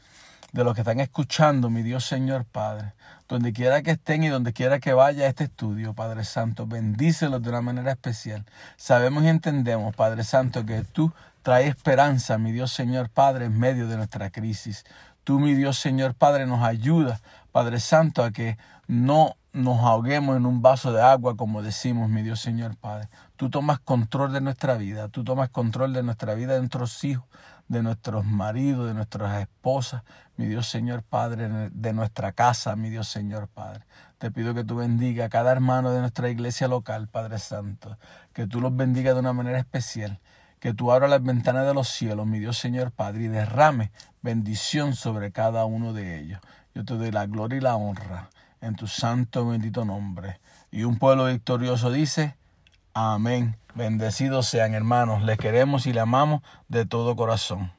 [0.52, 2.94] de los que están escuchando, mi Dios Señor Padre,
[3.28, 7.50] donde quiera que estén y donde quiera que vaya este estudio, Padre Santo, bendícelos de
[7.50, 8.46] una manera especial.
[8.76, 13.88] Sabemos y entendemos, Padre Santo, que tú traes esperanza, mi Dios Señor Padre, en medio
[13.88, 14.84] de nuestra crisis.
[15.24, 17.20] Tú, mi Dios Señor Padre, nos ayuda,
[17.52, 18.58] Padre Santo, a que
[18.88, 23.10] no nos ahoguemos en un vaso de agua, como decimos, mi Dios Señor Padre.
[23.36, 27.26] Tú tomas control de nuestra vida, tú tomas control de nuestra vida, de nuestros hijos,
[27.68, 30.04] de nuestros maridos, de nuestras esposas,
[30.38, 33.86] mi Dios Señor Padre, de nuestra casa, mi Dios Señor Padre.
[34.18, 37.98] Te pido que tú bendiga a cada hermano de nuestra iglesia local, Padre Santo,
[38.34, 40.20] que tú los bendiga de una manera especial,
[40.60, 43.92] que tú abras las ventanas de los cielos, mi Dios Señor Padre, y derrame
[44.22, 46.40] bendición sobre cada uno de ellos.
[46.76, 48.30] Yo te doy la gloria y la honra
[48.62, 50.40] en tu santo y bendito nombre.
[50.72, 52.36] Y un pueblo victorioso dice,
[52.94, 53.56] Amén.
[53.76, 57.72] Bendecidos sean hermanos, le queremos y le amamos de todo corazón.